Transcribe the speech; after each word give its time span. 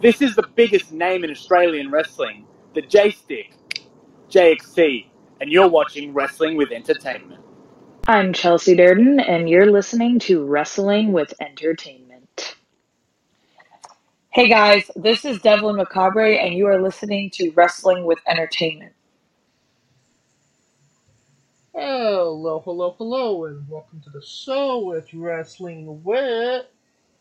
This 0.00 0.20
is 0.20 0.34
the 0.34 0.46
biggest 0.54 0.92
name 0.92 1.24
in 1.24 1.30
Australian 1.30 1.90
wrestling, 1.90 2.46
the 2.74 2.82
J 2.82 3.10
Stick, 3.10 3.56
JXC, 4.28 5.06
and 5.40 5.50
you're 5.50 5.68
watching 5.68 6.12
Wrestling 6.12 6.56
with 6.56 6.72
Entertainment. 6.72 7.40
I'm 8.06 8.32
Chelsea 8.32 8.74
Durden, 8.74 9.20
and 9.20 9.48
you're 9.48 9.70
listening 9.70 10.18
to 10.20 10.44
Wrestling 10.44 11.12
with 11.12 11.32
Entertainment. 11.40 12.56
Hey 14.30 14.48
guys, 14.48 14.90
this 14.96 15.24
is 15.24 15.38
Devlyn 15.38 15.76
Macabre, 15.76 16.34
and 16.34 16.54
you 16.54 16.66
are 16.66 16.82
listening 16.82 17.30
to 17.30 17.52
Wrestling 17.52 18.04
with 18.04 18.18
Entertainment. 18.26 18.92
Hello, 21.72 22.60
hello, 22.64 22.94
hello, 22.98 23.44
and 23.46 23.66
welcome 23.68 24.00
to 24.02 24.10
the 24.10 24.22
show 24.22 24.80
with 24.80 25.14
Wrestling 25.14 26.02
with 26.02 26.66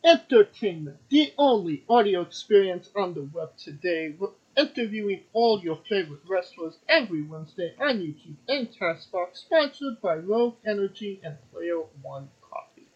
Entertainment, 0.05 0.97
the 1.07 1.33
only 1.37 1.85
audio 1.87 2.19
experience 2.19 2.89
on 2.93 3.13
the 3.13 3.21
web 3.21 3.55
today. 3.55 4.13
We're 4.19 4.31
interviewing 4.57 5.21
all 5.31 5.61
your 5.61 5.77
favorite 5.87 6.19
wrestlers 6.27 6.77
every 6.89 7.21
Wednesday 7.21 7.73
on 7.79 7.99
YouTube 7.99 8.35
and 8.49 8.69
Castbox, 8.69 9.37
sponsored 9.37 10.01
by 10.01 10.15
Rogue 10.15 10.57
Energy 10.65 11.21
and 11.23 11.37
Player 11.53 11.79
One 12.01 12.29
Coffee. 12.41 12.89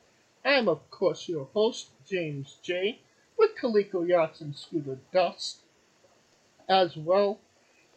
I 0.43 0.55
am, 0.55 0.67
of 0.67 0.91
course, 0.91 1.29
your 1.29 1.45
host, 1.53 1.91
James 2.05 2.57
J., 2.61 2.99
with 3.37 3.55
Kaliko 3.55 4.05
Yachts 4.05 4.41
and 4.41 4.53
Scooter 4.53 4.99
Dust 5.13 5.61
as 6.67 6.97
well. 6.97 7.39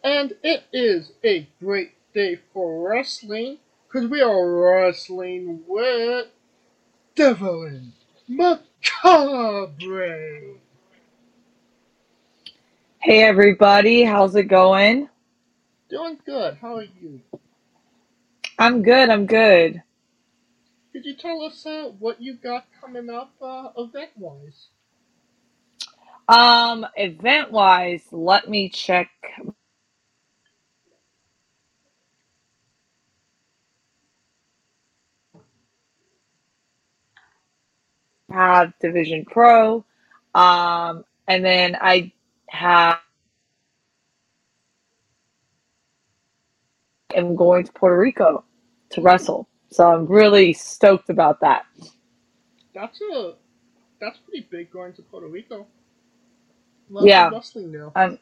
And 0.04 0.36
it 0.44 0.62
is 0.72 1.14
a 1.24 1.48
great 1.58 1.94
day 2.14 2.38
for 2.52 2.88
wrestling 2.88 3.58
because 3.88 4.08
we 4.08 4.22
are 4.22 4.84
wrestling 4.86 5.64
with 5.66 6.28
Devlyn 7.16 7.90
Macabre. 8.30 8.60
Hey 13.00 13.24
everybody, 13.24 14.04
how's 14.04 14.36
it 14.36 14.44
going? 14.44 15.08
Doing 15.88 16.16
good. 16.24 16.58
How 16.62 16.76
are 16.76 16.84
you? 16.84 17.20
I'm 18.56 18.82
good, 18.82 19.10
I'm 19.10 19.26
good. 19.26 19.82
Could 20.92 21.04
you 21.06 21.16
tell 21.16 21.42
us 21.42 21.66
uh, 21.66 21.90
what 21.98 22.22
you 22.22 22.34
got 22.34 22.66
coming 22.80 23.10
up 23.10 23.32
uh, 23.42 23.70
event 23.76 24.10
wise? 24.16 24.68
Um, 26.28 26.86
event 26.96 27.50
wise, 27.50 28.04
let 28.12 28.48
me 28.48 28.68
check 28.68 29.10
have 38.30 38.72
Division 38.80 39.24
Pro. 39.24 39.84
Um, 40.34 41.04
and 41.28 41.44
then 41.44 41.76
I 41.80 42.12
have 42.48 42.98
am 47.14 47.36
going 47.36 47.64
to 47.64 47.72
Puerto 47.72 47.98
Rico 47.98 48.44
to 48.90 49.00
wrestle. 49.00 49.48
So 49.70 49.90
I'm 49.92 50.06
really 50.06 50.52
stoked 50.52 51.10
about 51.10 51.40
that. 51.40 51.64
That's 52.74 53.00
a 53.00 53.34
that's 54.00 54.18
pretty 54.18 54.46
big 54.50 54.70
going 54.70 54.92
to 54.94 55.02
Puerto 55.02 55.28
Rico. 55.28 55.66
Lots 56.90 57.06
Yeah. 57.06 57.30
wrestling 57.30 57.72
now. 57.72 57.94
I'm 57.94 58.18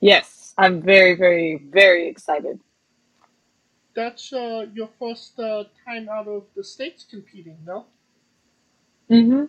yes, 0.00 0.54
I'm 0.58 0.82
very, 0.82 1.14
very, 1.14 1.56
very 1.70 2.08
excited. 2.08 2.60
That's 3.94 4.32
uh, 4.32 4.66
your 4.74 4.88
first 4.98 5.38
uh, 5.40 5.64
time 5.84 6.08
out 6.08 6.28
of 6.28 6.44
the 6.56 6.64
states 6.64 7.04
competing, 7.08 7.58
no? 7.66 7.86
Hmm 9.12 9.44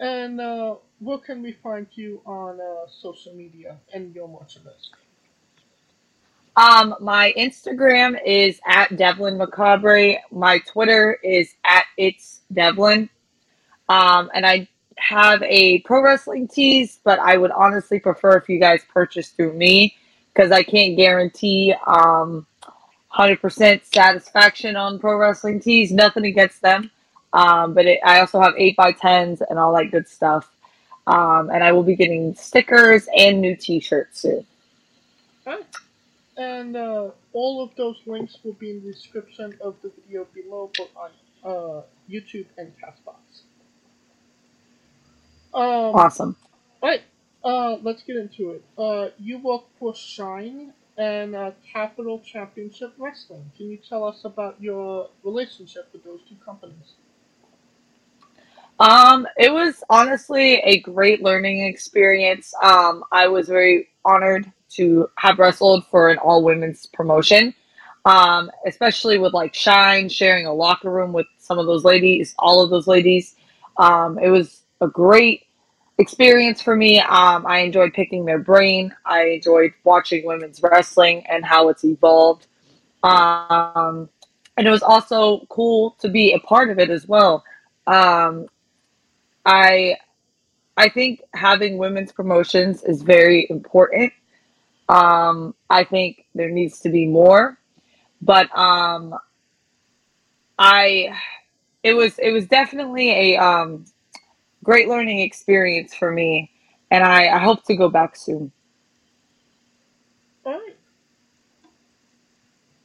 And 0.00 0.40
uh, 0.40 0.76
where 1.00 1.18
can 1.18 1.42
we 1.42 1.52
find 1.52 1.86
you 1.92 2.22
on 2.26 2.60
uh, 2.60 2.88
social 2.90 3.34
media 3.34 3.78
and 3.92 4.14
your 4.14 4.28
merchandise? 4.28 4.90
Um, 6.56 6.96
my 7.00 7.34
Instagram 7.38 8.18
is 8.24 8.60
at 8.66 8.90
Devlyn 8.90 9.38
Macabre. 9.38 10.20
My 10.32 10.60
Twitter 10.60 11.18
is 11.22 11.54
at 11.64 11.84
it's 11.98 12.42
Devlyn. 12.52 13.08
Um, 13.88 14.30
and 14.34 14.46
I 14.46 14.68
have 14.98 15.42
a 15.42 15.80
pro 15.80 16.02
wrestling 16.02 16.48
tees, 16.48 17.00
but 17.04 17.18
I 17.20 17.36
would 17.38 17.52
honestly 17.52 18.00
prefer 18.00 18.38
if 18.38 18.48
you 18.48 18.60
guys 18.60 18.82
purchase 18.92 19.30
through 19.30 19.54
me 19.54 19.96
because 20.34 20.52
I 20.52 20.62
can't 20.62 20.96
guarantee 20.96 21.74
um 21.86 22.46
100% 23.14 23.84
satisfaction 23.92 24.76
on 24.76 24.98
pro 24.98 25.16
wrestling 25.18 25.60
tees. 25.60 25.92
Nothing 25.92 26.26
against 26.26 26.62
them. 26.62 26.90
Um, 27.32 27.74
but 27.74 27.86
it, 27.86 28.00
I 28.04 28.20
also 28.20 28.40
have 28.40 28.54
8 28.56 28.76
by 28.76 28.92
10s 28.92 29.40
and 29.48 29.58
all 29.58 29.74
that 29.76 29.90
good 29.90 30.08
stuff. 30.08 30.50
Um, 31.06 31.50
and 31.50 31.64
I 31.64 31.72
will 31.72 31.82
be 31.82 31.96
getting 31.96 32.34
stickers 32.34 33.08
and 33.16 33.40
new 33.40 33.56
t 33.56 33.80
shirts 33.80 34.20
soon. 34.20 34.46
Alright. 35.46 35.66
And 36.36 36.76
uh, 36.76 37.10
all 37.32 37.62
of 37.62 37.74
those 37.76 38.00
links 38.06 38.38
will 38.44 38.54
be 38.54 38.70
in 38.70 38.84
the 38.84 38.92
description 38.92 39.54
of 39.60 39.76
the 39.82 39.90
video 39.90 40.26
below, 40.34 40.70
both 40.76 40.90
on 40.96 41.10
uh, 41.44 41.82
YouTube 42.10 42.46
and 42.58 42.72
Castbox. 42.78 43.16
Um, 45.52 45.94
Awesome. 45.94 46.36
Alright, 46.82 47.02
uh, 47.44 47.76
let's 47.82 48.02
get 48.02 48.16
into 48.16 48.52
it. 48.52 48.64
Uh, 48.78 49.08
you 49.18 49.38
work 49.38 49.64
for 49.78 49.94
Shine 49.94 50.72
and 50.96 51.34
uh, 51.34 51.52
Capital 51.72 52.20
Championship 52.20 52.92
Wrestling. 52.98 53.50
Can 53.56 53.70
you 53.70 53.78
tell 53.78 54.04
us 54.04 54.24
about 54.24 54.60
your 54.60 55.08
relationship 55.24 55.88
with 55.92 56.04
those 56.04 56.20
two 56.28 56.36
companies? 56.44 56.94
Um, 58.80 59.28
it 59.36 59.52
was 59.52 59.84
honestly 59.90 60.54
a 60.60 60.80
great 60.80 61.22
learning 61.22 61.64
experience. 61.64 62.52
Um, 62.62 63.04
I 63.12 63.28
was 63.28 63.46
very 63.46 63.88
honored 64.04 64.50
to 64.70 65.08
have 65.16 65.38
wrestled 65.38 65.86
for 65.88 66.08
an 66.08 66.18
all 66.18 66.42
women's 66.42 66.86
promotion. 66.86 67.54
Um, 68.06 68.50
especially 68.66 69.18
with 69.18 69.34
like 69.34 69.54
Shine 69.54 70.08
sharing 70.08 70.46
a 70.46 70.54
locker 70.54 70.90
room 70.90 71.12
with 71.12 71.26
some 71.36 71.58
of 71.58 71.66
those 71.66 71.84
ladies, 71.84 72.34
all 72.38 72.62
of 72.62 72.70
those 72.70 72.86
ladies. 72.86 73.36
Um, 73.76 74.18
it 74.18 74.30
was 74.30 74.62
a 74.80 74.88
great 74.88 75.42
experience 75.98 76.62
for 76.62 76.74
me. 76.74 77.00
Um, 77.00 77.46
I 77.46 77.58
enjoyed 77.58 77.92
picking 77.92 78.24
their 78.24 78.38
brain. 78.38 78.94
I 79.04 79.24
enjoyed 79.24 79.74
watching 79.84 80.24
women's 80.24 80.62
wrestling 80.62 81.26
and 81.28 81.44
how 81.44 81.68
it's 81.68 81.84
evolved. 81.84 82.46
Um, 83.02 84.08
and 84.56 84.66
it 84.66 84.70
was 84.70 84.82
also 84.82 85.44
cool 85.50 85.96
to 86.00 86.08
be 86.08 86.32
a 86.32 86.38
part 86.38 86.70
of 86.70 86.78
it 86.78 86.88
as 86.88 87.06
well. 87.06 87.44
Um, 87.86 88.46
I 89.44 89.96
I 90.76 90.88
think 90.88 91.22
having 91.34 91.78
women's 91.78 92.12
promotions 92.12 92.82
is 92.84 93.02
very 93.02 93.46
important. 93.50 94.12
Um, 94.88 95.54
I 95.68 95.84
think 95.84 96.26
there 96.34 96.50
needs 96.50 96.80
to 96.80 96.88
be 96.88 97.06
more, 97.06 97.58
but 98.22 98.56
um, 98.56 99.14
I 100.58 101.16
it 101.82 101.94
was 101.94 102.18
it 102.18 102.32
was 102.32 102.46
definitely 102.46 103.34
a 103.34 103.36
um, 103.36 103.84
great 104.64 104.88
learning 104.88 105.20
experience 105.20 105.94
for 105.94 106.10
me, 106.10 106.50
and 106.90 107.04
I, 107.04 107.28
I 107.36 107.38
hope 107.38 107.64
to 107.66 107.76
go 107.76 107.88
back 107.88 108.16
soon. 108.16 108.52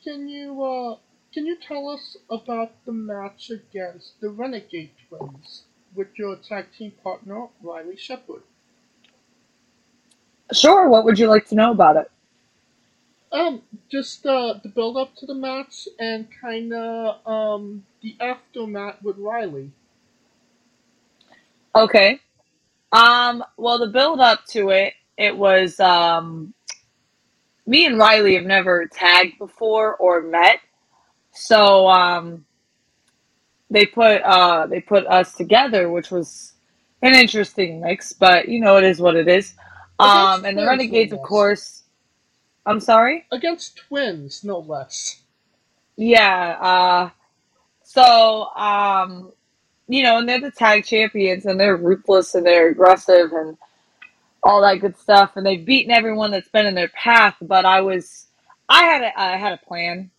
Can 0.04 0.28
you, 0.30 0.64
uh, 0.64 0.98
can 1.34 1.48
you 1.48 1.58
tell 1.58 1.90
us 1.90 2.16
about 2.30 2.74
the 2.86 2.92
match 2.92 3.50
against 3.50 4.22
the 4.22 4.30
Renegade 4.30 4.92
Twins 5.10 5.64
with 5.96 6.08
your 6.16 6.36
tag 6.36 6.68
team 6.78 6.92
partner, 7.04 7.48
Riley 7.62 7.98
Shepard? 7.98 8.44
Sure, 10.54 10.88
what 10.90 11.06
would 11.06 11.18
you 11.18 11.28
like 11.28 11.48
to 11.48 11.56
know 11.56 11.72
about 11.72 11.98
it? 11.98 12.12
Um, 13.32 13.64
just 13.90 14.26
uh, 14.26 14.56
the 14.62 14.70
build 14.70 14.98
up 14.98 15.16
to 15.18 15.26
the 15.26 15.34
match 15.34 15.88
and 16.00 16.28
kind 16.42 16.74
of 16.74 17.28
um 17.28 17.84
the 18.02 18.16
aftermath 18.20 19.02
with 19.02 19.18
Riley. 19.18 19.72
Okay. 21.76 22.20
Um, 22.92 23.44
well, 23.58 23.80
the 23.80 23.88
build 23.88 24.22
up 24.22 24.46
to 24.52 24.70
it, 24.70 24.94
it 25.18 25.36
was 25.36 25.80
um, 25.82 26.54
me 27.66 27.86
and 27.86 27.98
Riley 27.98 28.36
have 28.36 28.46
never 28.46 28.86
tagged 28.86 29.38
before 29.38 29.96
or 29.96 30.22
met, 30.22 30.60
so 31.34 31.88
um, 31.88 32.46
they 33.76 33.86
put 33.86 34.22
uh, 34.22 34.68
they 34.68 34.80
put 34.80 35.06
us 35.06 35.34
together, 35.34 35.90
which 35.92 36.10
was 36.10 36.54
an 37.02 37.14
interesting 37.14 37.82
mix. 37.82 38.14
But 38.14 38.48
you 38.48 38.62
know, 38.62 38.78
it 38.78 38.86
is 38.86 39.02
what 39.02 39.18
it 39.18 39.28
is. 39.28 39.54
Um, 40.00 40.46
and 40.46 40.58
the 40.58 40.66
Renegades, 40.66 41.12
of 41.12 41.22
course. 41.22 41.84
I'm 42.66 42.80
sorry. 42.80 43.26
Against 43.32 43.78
twins, 43.78 44.44
no 44.44 44.60
less. 44.60 45.22
Yeah. 45.98 46.58
Uh, 46.60 47.10
so, 47.84 48.50
um, 48.56 49.32
you 49.88 50.04
know, 50.04 50.18
and 50.18 50.28
they're 50.28 50.40
the 50.40 50.52
tag 50.52 50.86
champions, 50.86 51.46
and 51.46 51.60
they're 51.60 51.78
ruthless 51.78 52.34
and 52.34 52.46
they're 52.46 52.70
aggressive 52.70 53.34
and 53.34 53.58
all 54.42 54.62
that 54.62 54.80
good 54.80 54.98
stuff, 54.98 55.34
and 55.36 55.46
they've 55.46 55.66
beaten 55.66 55.92
everyone 55.92 56.32
that's 56.32 56.50
been 56.50 56.66
in 56.66 56.76
their 56.76 56.90
path. 56.90 57.36
But 57.42 57.66
I 57.66 57.82
was, 57.82 58.28
I 58.70 58.84
had 58.84 59.02
a, 59.04 59.20
I 59.20 59.38
had 59.38 59.54
a 59.54 59.66
plan, 59.66 60.10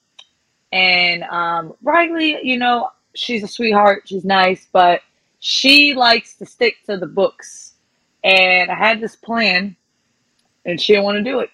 and 0.73 1.23
um, 1.25 1.75
Riley, 1.83 2.39
you 2.43 2.59
know, 2.59 2.91
she's 3.17 3.43
a 3.43 3.49
sweetheart, 3.49 4.03
she's 4.07 4.25
nice, 4.25 4.67
but 4.73 5.01
she 5.41 5.95
likes 5.95 6.35
to 6.37 6.47
stick 6.47 6.77
to 6.87 6.97
the 6.97 7.07
books. 7.07 7.75
And 8.25 8.71
I 8.71 8.75
had 8.75 9.01
this 9.01 9.17
plan, 9.17 9.77
and 10.65 10.81
she 10.81 10.93
didn't 10.93 11.05
want 11.05 11.19
to 11.19 11.25
do 11.25 11.41
it. 11.41 11.51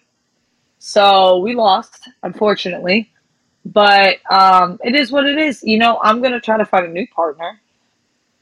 So 0.79 1.39
we 1.39 1.55
lost, 1.55 2.09
unfortunately. 2.23 3.11
But 3.65 4.19
um, 4.31 4.81
it 4.83 4.95
is 4.95 5.13
what 5.13 5.27
it 5.27 5.39
is. 5.39 5.63
You 5.63 5.79
know, 5.79 6.01
I'm 6.03 6.21
going 6.21 6.33
to 6.33 6.41
try 6.41 6.57
to 6.57 6.65
find 6.65 6.87
a 6.87 6.91
new 6.91 7.07
partner 7.09 7.61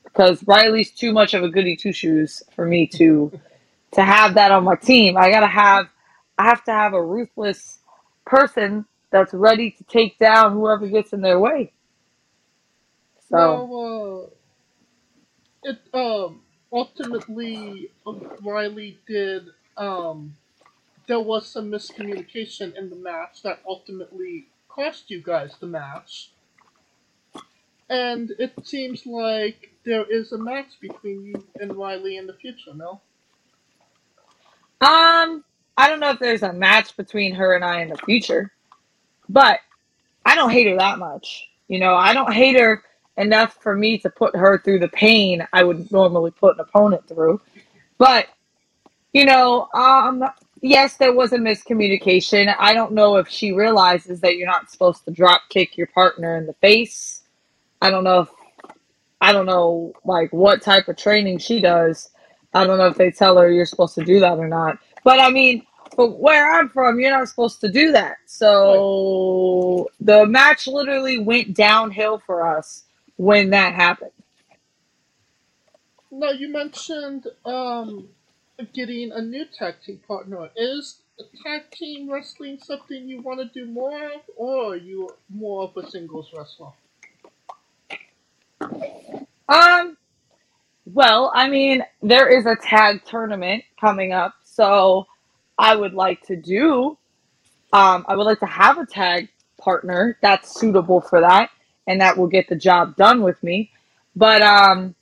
because 0.05 0.43
Riley's 0.47 0.91
too 0.91 1.13
much 1.13 1.35
of 1.35 1.43
a 1.43 1.49
goody 1.49 1.77
two 1.77 1.93
shoes 1.93 2.43
for 2.55 2.67
me 2.67 2.87
to 2.89 3.33
to 3.93 4.03
have 4.03 4.35
that 4.35 4.53
on 4.53 4.65
my 4.65 4.77
team. 4.77 5.17
I 5.17 5.31
gotta 5.31 5.47
have 5.47 5.89
I 6.39 6.45
have 6.45 6.65
to 6.65 6.73
have 6.73 6.95
a 6.95 7.03
ruthless 7.03 7.79
person 8.25 8.87
that's 9.11 9.35
ready 9.35 9.73
to 9.73 9.85
take 9.85 10.19
down 10.19 10.53
whoever 10.53 10.87
gets 10.87 11.13
in 11.13 11.21
their 11.21 11.39
way. 11.39 11.73
So 13.31 14.31
uh, 15.65 15.69
it 15.71 15.79
um 15.95 16.43
ultimately 16.73 17.91
uh, 18.07 18.13
Riley 18.43 18.99
did 19.07 19.49
um 19.77 20.37
there 21.09 21.21
was 21.21 21.49
some 21.49 21.71
miscommunication 21.71 22.77
in 22.77 22.91
the 22.91 22.97
match 22.97 23.43
that 23.43 23.61
ultimately 23.67 24.47
cost 24.69 25.11
you 25.11 25.23
guys 25.23 25.55
the 25.61 25.67
match. 25.67 26.31
And 27.91 28.31
it 28.39 28.55
seems 28.65 29.07
like 29.07 29.73
there 29.85 30.05
is 30.11 30.33
a 30.33 30.39
match 30.39 30.81
between 30.81 31.25
you 31.27 31.45
and 31.61 31.77
Riley 31.77 32.17
in 32.17 32.27
the 32.27 32.35
future, 32.35 32.75
no? 32.75 33.01
um 34.81 35.45
I 35.77 35.89
don't 35.89 36.01
know 36.01 36.11
if 36.11 36.19
there's 36.19 36.43
a 36.43 36.53
match 36.53 36.97
between 36.97 37.35
her 37.35 37.55
and 37.55 37.65
I 37.65 37.81
in 37.83 37.89
the 37.89 37.97
future, 37.99 38.53
but 39.29 39.61
I 40.27 40.35
don't 40.35 40.51
hate 40.51 40.69
her 40.69 40.77
that 40.77 40.99
much. 40.99 41.49
You 41.69 41.79
know, 41.79 41.95
I 41.95 42.13
don't 42.13 42.33
hate 42.33 42.59
her 42.61 42.83
enough 43.21 43.57
for 43.61 43.77
me 43.77 43.99
to 43.99 44.11
put 44.11 44.35
her 44.37 44.59
through 44.59 44.81
the 44.81 44.89
pain 44.89 45.47
I 45.53 45.65
would 45.65 45.91
normally 45.93 46.31
put 46.31 46.55
an 46.55 46.61
opponent 46.61 47.07
through. 47.07 47.41
But 47.99 48.29
you 49.13 49.25
know, 49.25 49.69
um, 49.75 50.25
yes, 50.63 50.97
there 50.97 51.13
was 51.13 51.33
a 51.33 51.39
miscommunication. 51.39 52.55
I 52.59 52.75
don't 52.75 52.93
know 52.93 53.17
if 53.17 53.29
she 53.29 53.53
realizes 53.53 54.21
that 54.21 54.37
you're 54.37 54.47
not 54.47 54.71
supposed 54.71 55.05
to 55.05 55.11
drop 55.11 55.43
kick 55.49 55.77
your 55.77 55.89
partner 55.89 56.37
in 56.37 56.47
the 56.47 56.55
face. 56.55 57.23
I 57.83 57.91
don't 57.91 58.05
know 58.05 58.21
if 58.21 58.29
I 59.21 59.33
don't 59.33 59.47
know 59.47 59.93
like 60.05 60.33
what 60.33 60.63
type 60.63 60.89
of 60.89 60.97
training 60.97 61.39
she 61.39 61.61
does. 61.61 62.11
I 62.55 62.67
don't 62.67 62.79
know 62.79 62.87
if 62.87 62.97
they 62.97 63.11
tell 63.11 63.37
her 63.37 63.51
you're 63.51 63.67
supposed 63.67 63.95
to 63.97 64.05
do 64.05 64.21
that 64.21 64.39
or 64.39 64.49
not. 64.49 64.79
But 65.05 65.21
I 65.21 65.31
mean, 65.31 65.67
from 65.95 66.13
where 66.13 66.51
I'm 66.59 66.69
from, 66.69 67.01
you're 67.01 67.11
not 67.11 67.29
supposed 67.29 67.61
to 67.63 67.71
do 67.71 67.93
that. 67.93 68.17
So 68.27 69.89
the 70.01 70.27
match 70.27 70.67
literally 70.67 71.19
went 71.19 71.55
downhill 71.55 72.19
for 72.25 72.47
us 72.47 72.85
when 73.21 73.51
that 73.51 73.75
happened. 73.75 74.13
Now 76.11 76.31
you 76.31 76.49
mentioned 76.49 77.27
um 77.45 78.09
getting 78.73 79.13
a 79.13 79.21
new 79.21 79.45
tag 79.45 79.75
team 79.85 80.01
partner. 80.09 80.49
Is 80.57 81.03
tag 81.43 81.71
team 81.71 82.11
wrestling 82.11 82.59
something 82.63 83.07
you 83.07 83.21
want 83.21 83.41
to 83.41 83.47
do 83.47 83.71
more 83.71 84.05
of, 84.07 84.23
or 84.37 84.73
are 84.73 84.77
you 84.77 85.11
more 85.29 85.65
of 85.65 85.77
a 85.77 85.89
singles 85.91 86.31
wrestler? 86.35 86.71
Um, 89.51 89.99
well, 90.87 91.31
I 91.35 91.49
mean, 91.51 91.85
there 92.01 92.29
is 92.29 92.47
a 92.47 92.57
tag 92.57 93.05
tournament 93.05 93.65
coming 93.79 94.13
up, 94.13 94.35
so 94.45 95.07
I 95.59 95.77
would 95.77 95.93
like 95.93 96.23
to 96.29 96.37
do. 96.37 96.97
Um, 97.75 98.07
I 98.09 98.17
would 98.17 98.25
like 98.25 98.41
to 98.41 98.47
have 98.47 98.79
a 98.79 98.87
tag 98.87 99.29
partner 99.61 100.17
that's 100.23 100.59
suitable 100.59 101.03
for 101.03 101.21
that, 101.21 101.51
and 101.87 102.01
that 102.01 102.17
will 102.17 102.27
get 102.29 102.49
the 102.49 102.57
job 102.57 102.97
done 102.97 103.23
with 103.23 103.43
me. 103.43 103.71
But 104.17 104.43
um, 104.43 104.95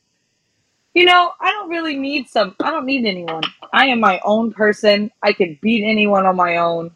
you 0.95 1.05
know, 1.05 1.33
I 1.41 1.53
don't 1.53 1.71
really 1.71 1.97
need 1.97 2.29
some. 2.29 2.57
I 2.61 2.71
don't 2.71 2.87
need 2.87 3.07
anyone. 3.07 3.43
I 3.73 3.87
am 3.87 4.01
my 4.01 4.21
own 4.25 4.53
person. 4.53 5.11
I 5.23 5.33
can 5.33 5.59
beat 5.63 5.85
anyone 5.85 6.27
on 6.27 6.37
my 6.37 6.57
own. 6.57 6.91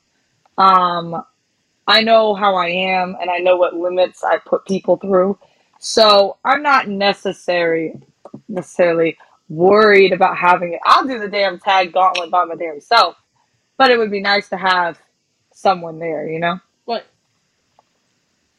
Um, 0.58 1.22
I 1.86 2.02
know 2.02 2.34
how 2.34 2.54
I 2.54 2.68
am, 2.68 3.16
and 3.20 3.30
I 3.30 3.38
know 3.38 3.56
what 3.56 3.74
limits 3.74 4.24
I 4.24 4.38
put 4.38 4.66
people 4.66 4.96
through. 4.96 5.38
So 5.78 6.36
I'm 6.44 6.62
not 6.62 6.88
necessary 6.88 7.94
necessarily 8.48 9.16
worried 9.48 10.12
about 10.12 10.36
having 10.36 10.72
it. 10.72 10.80
I'll 10.84 11.06
do 11.06 11.18
the 11.18 11.28
damn 11.28 11.58
tag 11.58 11.92
gauntlet 11.92 12.30
by 12.30 12.44
my 12.44 12.54
damn 12.54 12.80
self, 12.80 13.16
but 13.76 13.90
it 13.90 13.98
would 13.98 14.10
be 14.10 14.20
nice 14.20 14.48
to 14.50 14.56
have 14.56 14.98
someone 15.52 15.98
there, 15.98 16.28
you 16.28 16.38
know. 16.38 16.58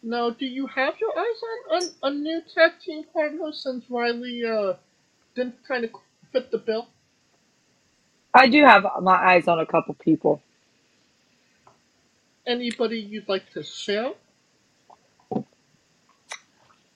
Now, 0.04 0.30
do 0.30 0.46
you 0.46 0.68
have 0.68 0.96
your 1.00 1.18
eyes 1.18 1.42
on, 1.72 1.84
on 1.84 1.90
a 2.04 2.16
new 2.16 2.42
tag 2.54 2.74
team 2.84 3.06
partner 3.14 3.54
since 3.54 3.86
Riley 3.90 4.44
uh 4.46 4.74
didn't 5.34 5.66
kind 5.66 5.86
of 5.86 5.92
fit 6.32 6.52
the 6.52 6.58
bill? 6.58 6.88
I 8.34 8.48
do 8.48 8.64
have 8.64 8.86
my 9.02 9.16
eyes 9.16 9.48
on 9.48 9.60
a 9.60 9.66
couple 9.66 9.94
people. 9.96 10.42
Anybody 12.46 13.00
you'd 13.00 13.30
like 13.30 13.50
to 13.54 13.64
share? 13.64 14.12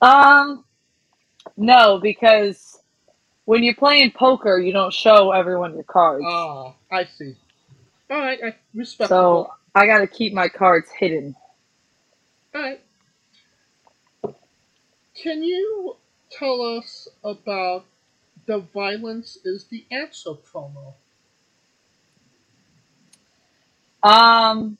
Um, 0.01 0.65
no, 1.55 1.99
because 1.99 2.79
when 3.45 3.63
you're 3.63 3.75
playing 3.75 4.11
poker, 4.11 4.59
you 4.59 4.73
don't 4.73 4.93
show 4.93 5.31
everyone 5.31 5.73
your 5.75 5.83
cards. 5.83 6.25
Ah, 6.27 6.73
I 6.91 7.05
see. 7.05 7.35
All 8.09 8.17
right, 8.17 8.39
I 8.43 8.55
respect. 8.73 9.09
So 9.09 9.49
I 9.73 9.85
got 9.85 9.99
to 9.99 10.07
keep 10.07 10.33
my 10.33 10.49
cards 10.49 10.89
hidden. 10.91 11.35
All 12.53 12.61
right. 12.61 12.81
Can 15.21 15.43
you 15.43 15.95
tell 16.31 16.61
us 16.61 17.07
about 17.23 17.85
the 18.45 18.59
violence 18.59 19.37
is 19.43 19.65
the 19.65 19.83
answer 19.91 20.31
promo? 20.31 20.93
Um, 24.03 24.77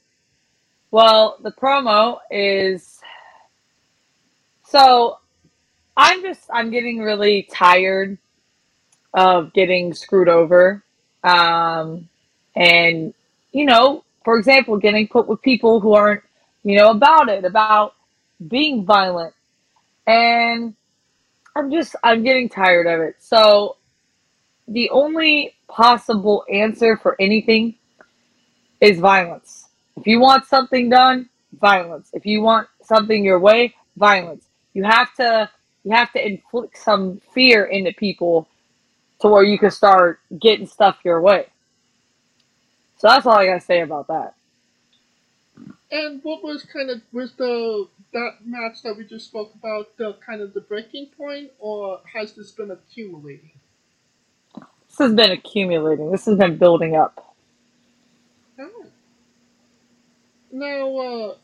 well, 0.91 1.37
the 1.41 1.51
promo 1.51 2.19
is 2.29 2.99
so 4.63 5.19
I'm 5.95 6.21
just 6.21 6.41
I'm 6.53 6.69
getting 6.69 6.99
really 6.99 7.47
tired 7.51 8.17
of 9.13 9.53
getting 9.53 9.93
screwed 9.93 10.29
over. 10.29 10.83
Um, 11.23 12.07
and 12.55 13.13
you 13.51 13.65
know, 13.65 14.03
for 14.23 14.37
example, 14.37 14.77
getting 14.77 15.07
put 15.07 15.27
with 15.27 15.41
people 15.41 15.79
who 15.79 15.93
aren't, 15.93 16.21
you 16.63 16.77
know, 16.77 16.91
about 16.91 17.29
it, 17.29 17.43
about 17.43 17.95
being 18.47 18.85
violent. 18.85 19.33
And 20.07 20.75
I'm 21.55 21.71
just 21.71 21.95
I'm 22.03 22.23
getting 22.23 22.49
tired 22.49 22.87
of 22.87 23.01
it. 23.01 23.17
So 23.19 23.77
the 24.67 24.89
only 24.89 25.55
possible 25.67 26.45
answer 26.51 26.97
for 26.97 27.15
anything 27.19 27.75
is 28.81 28.99
violence. 28.99 29.67
If 29.97 30.07
you 30.07 30.19
want 30.19 30.45
something 30.45 30.89
done, 30.89 31.29
violence. 31.59 32.09
If 32.13 32.25
you 32.25 32.41
want 32.41 32.67
something 32.83 33.23
your 33.23 33.39
way, 33.39 33.75
violence. 33.97 34.45
You 34.73 34.83
have 34.83 35.13
to 35.15 35.49
you 35.83 35.91
have 35.91 36.11
to 36.13 36.25
inflict 36.25 36.77
some 36.77 37.21
fear 37.33 37.65
into 37.65 37.93
people 37.93 38.47
to 39.21 39.27
where 39.29 39.43
you 39.43 39.57
can 39.57 39.71
start 39.71 40.19
getting 40.39 40.67
stuff 40.67 40.97
your 41.03 41.21
way. 41.21 41.47
So 42.97 43.07
that's 43.07 43.25
all 43.25 43.37
I 43.37 43.45
gotta 43.47 43.61
say 43.61 43.81
about 43.81 44.07
that. 44.07 44.35
And 45.91 46.21
what 46.23 46.43
was 46.43 46.63
kind 46.63 46.89
of 46.89 47.01
was 47.13 47.31
the 47.33 47.87
that 48.13 48.31
match 48.45 48.81
that 48.83 48.97
we 48.97 49.05
just 49.05 49.27
spoke 49.27 49.53
about 49.55 49.95
the 49.97 50.17
kind 50.25 50.41
of 50.41 50.53
the 50.53 50.61
breaking 50.61 51.07
point, 51.17 51.51
or 51.59 52.01
has 52.13 52.33
this 52.33 52.51
been 52.51 52.71
accumulating? 52.71 53.51
This 54.89 54.97
has 54.99 55.13
been 55.13 55.31
accumulating. 55.31 56.11
This 56.11 56.25
has 56.25 56.37
been 56.37 56.57
building 56.57 56.95
up. 56.95 57.35
Oh. 58.59 58.85
Now, 60.51 60.97
uh, 60.97 61.35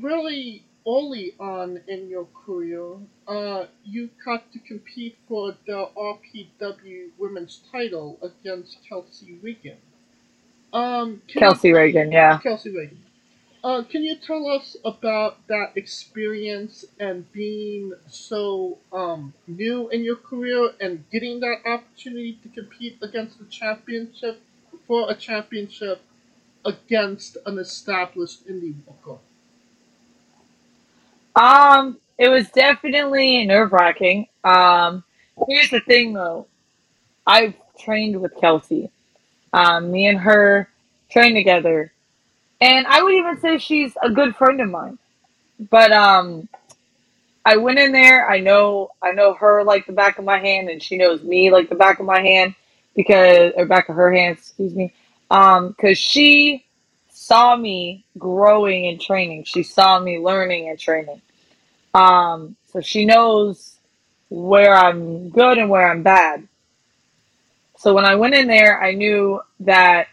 really 0.00 0.64
early 0.86 1.34
on 1.38 1.80
in 1.88 2.08
your 2.08 2.26
career, 2.46 2.94
uh, 3.28 3.66
you 3.84 4.10
got 4.24 4.50
to 4.52 4.58
compete 4.60 5.16
for 5.28 5.54
the 5.66 5.88
RPW 5.96 7.08
Women's 7.18 7.60
title 7.70 8.18
against 8.22 8.78
Kelsey 8.88 9.38
Regan. 9.42 9.76
Um, 10.72 11.22
Kelsey 11.28 11.72
Reagan, 11.72 12.12
yeah. 12.12 12.38
Kelsey 12.38 12.70
Reagan. 12.70 13.02
Uh, 13.64 13.82
can 13.82 14.02
you 14.02 14.16
tell 14.16 14.48
us 14.48 14.76
about 14.84 15.46
that 15.46 15.70
experience 15.76 16.84
and 16.98 17.30
being 17.32 17.92
so 18.08 18.76
um, 18.92 19.32
new 19.46 19.88
in 19.90 20.02
your 20.02 20.16
career 20.16 20.72
and 20.80 21.04
getting 21.12 21.38
that 21.38 21.58
opportunity 21.64 22.36
to 22.42 22.48
compete 22.48 22.98
against 23.00 23.38
the 23.38 23.44
championship 23.44 24.42
for 24.88 25.08
a 25.08 25.14
championship 25.14 26.02
against 26.64 27.36
an 27.46 27.58
established 27.58 28.44
indie 28.48 28.74
worker? 28.84 29.20
Um, 31.36 31.98
it 32.18 32.28
was 32.28 32.50
definitely 32.50 33.46
nerve 33.46 33.72
wracking. 33.72 34.26
Um, 34.42 35.04
here's 35.46 35.70
the 35.70 35.80
thing 35.80 36.14
though. 36.14 36.46
I've 37.24 37.54
trained 37.78 38.20
with 38.20 38.32
Kelsey. 38.40 38.90
Um, 39.52 39.92
me 39.92 40.08
and 40.08 40.18
her 40.18 40.68
trained 41.10 41.36
together. 41.36 41.91
And 42.62 42.86
I 42.86 43.02
would 43.02 43.12
even 43.12 43.40
say 43.40 43.58
she's 43.58 43.92
a 44.00 44.08
good 44.08 44.36
friend 44.36 44.60
of 44.60 44.70
mine. 44.70 44.98
But 45.70 45.92
um 45.92 46.48
I 47.44 47.56
went 47.56 47.80
in 47.80 47.92
there. 47.92 48.28
I 48.30 48.38
know 48.38 48.92
I 49.02 49.12
know 49.12 49.34
her 49.34 49.64
like 49.64 49.86
the 49.86 49.92
back 49.92 50.18
of 50.18 50.24
my 50.24 50.38
hand, 50.38 50.68
and 50.68 50.82
she 50.82 50.96
knows 50.96 51.22
me 51.22 51.50
like 51.50 51.68
the 51.68 51.74
back 51.74 51.98
of 51.98 52.06
my 52.06 52.20
hand 52.20 52.54
because 52.94 53.52
or 53.56 53.66
back 53.66 53.88
of 53.88 53.96
her 53.96 54.12
hand, 54.12 54.38
excuse 54.38 54.74
me. 54.74 54.92
Um, 55.30 55.70
because 55.70 55.98
she 55.98 56.64
saw 57.08 57.56
me 57.56 58.04
growing 58.18 58.86
and 58.86 59.00
training. 59.00 59.44
She 59.44 59.64
saw 59.64 59.98
me 59.98 60.18
learning 60.18 60.68
and 60.68 60.78
training. 60.78 61.20
Um, 61.94 62.56
so 62.72 62.80
she 62.80 63.04
knows 63.04 63.76
where 64.28 64.74
I'm 64.74 65.30
good 65.30 65.58
and 65.58 65.68
where 65.68 65.90
I'm 65.90 66.02
bad. 66.02 66.46
So 67.78 67.92
when 67.94 68.04
I 68.04 68.14
went 68.14 68.34
in 68.34 68.46
there, 68.46 68.80
I 68.80 68.92
knew 68.92 69.40
that, 69.60 70.06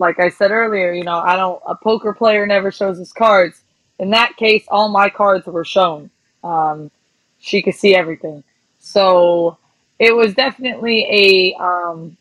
like 0.00 0.18
I 0.18 0.30
said 0.30 0.50
earlier, 0.50 0.92
you 0.92 1.04
know, 1.04 1.18
I 1.18 1.36
don't, 1.36 1.62
a 1.66 1.74
poker 1.74 2.14
player 2.14 2.46
never 2.46 2.72
shows 2.72 2.98
his 2.98 3.12
cards. 3.12 3.60
In 3.98 4.10
that 4.10 4.36
case, 4.36 4.64
all 4.68 4.88
my 4.88 5.10
cards 5.10 5.46
were 5.46 5.64
shown. 5.64 6.10
Um, 6.42 6.90
she 7.38 7.60
could 7.60 7.74
see 7.74 7.94
everything. 7.94 8.42
So 8.78 9.58
it 9.98 10.16
was 10.16 10.34
definitely 10.34 11.06
a, 11.10 11.62
um, 11.62 12.16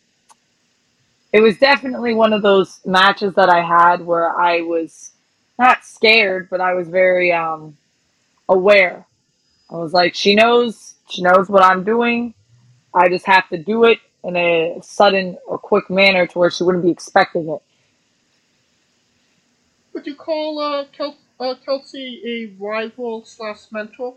it 1.32 1.40
was 1.40 1.58
definitely 1.58 2.14
one 2.14 2.34
of 2.34 2.42
those 2.42 2.82
matches 2.86 3.34
that 3.36 3.50
I 3.50 3.62
had 3.62 4.06
where 4.06 4.38
I 4.38 4.60
was 4.62 5.12
not 5.58 5.86
scared, 5.86 6.50
but 6.50 6.60
I 6.60 6.74
was 6.74 6.90
very 6.90 7.32
um, 7.32 7.78
aware. 8.50 9.06
I 9.70 9.78
was 9.78 9.94
like, 9.94 10.16
she 10.16 10.36
knows, 10.36 10.96
she 11.08 11.22
knows 11.22 11.48
what 11.48 11.64
I'm 11.64 11.86
doing. 11.86 12.34
I 12.94 13.08
just 13.08 13.26
have 13.26 13.48
to 13.50 13.58
do 13.58 13.86
it 13.86 14.00
in 14.26 14.36
a 14.36 14.80
sudden 14.82 15.38
or 15.48 15.58
quick 15.58 15.90
manner 15.90 16.28
to 16.28 16.40
where 16.40 16.52
she 16.52 16.64
wouldn't 16.66 16.84
be 16.84 16.92
expecting 16.92 17.48
it. 17.48 17.62
Would 19.94 20.08
you 20.08 20.16
call 20.16 20.60
uh, 20.60 20.86
Kel- 20.92 21.18
uh, 21.40 21.56
Kelsey 21.66 22.22
a 22.26 22.64
rival 22.64 23.26
slash 23.26 23.72
mentor? 23.72 24.16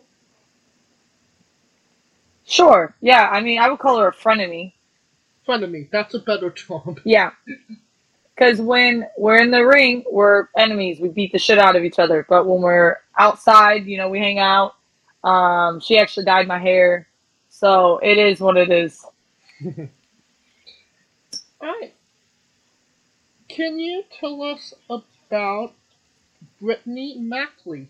Sure. 2.45 2.95
Yeah. 3.01 3.29
I 3.31 3.41
mean, 3.41 3.59
I 3.59 3.71
would 3.71 3.79
call 3.79 3.99
her 3.99 4.09
a 4.09 4.15
frenemy. 4.15 4.73
Frenemy, 5.47 5.91
that's 5.91 6.15
a 6.15 6.21
better 6.21 6.51
term. 6.51 6.97
Yeah. 7.05 7.31
Because 8.35 8.61
when 8.61 9.07
we're 9.19 9.41
in 9.43 9.51
the 9.51 9.65
ring, 9.65 10.05
we're 10.11 10.49
enemies. 10.57 10.99
We 11.01 11.09
beat 11.09 11.33
the 11.33 11.39
shit 11.39 11.59
out 11.59 11.77
of 11.77 11.85
each 11.85 11.99
other. 11.99 12.27
But 12.29 12.47
when 12.47 12.63
we're 12.63 12.99
outside, 13.19 13.87
you 13.87 13.99
know, 13.99 14.09
we 14.09 14.19
hang 14.19 14.39
out. 14.39 14.75
Um, 15.23 15.81
she 15.81 15.99
actually 15.99 16.25
dyed 16.25 16.49
my 16.49 16.59
hair. 16.59 17.07
So 17.51 17.99
it 17.99 18.19
is 18.19 18.41
what 18.41 18.57
it 18.57 18.71
is. 18.71 19.05
Alright. 21.63 21.95
Can 23.49 23.79
you 23.79 24.05
tell 24.19 24.43
us 24.43 24.75
about 25.33 25.73
Brittany 26.61 27.17
Mackley? 27.19 27.89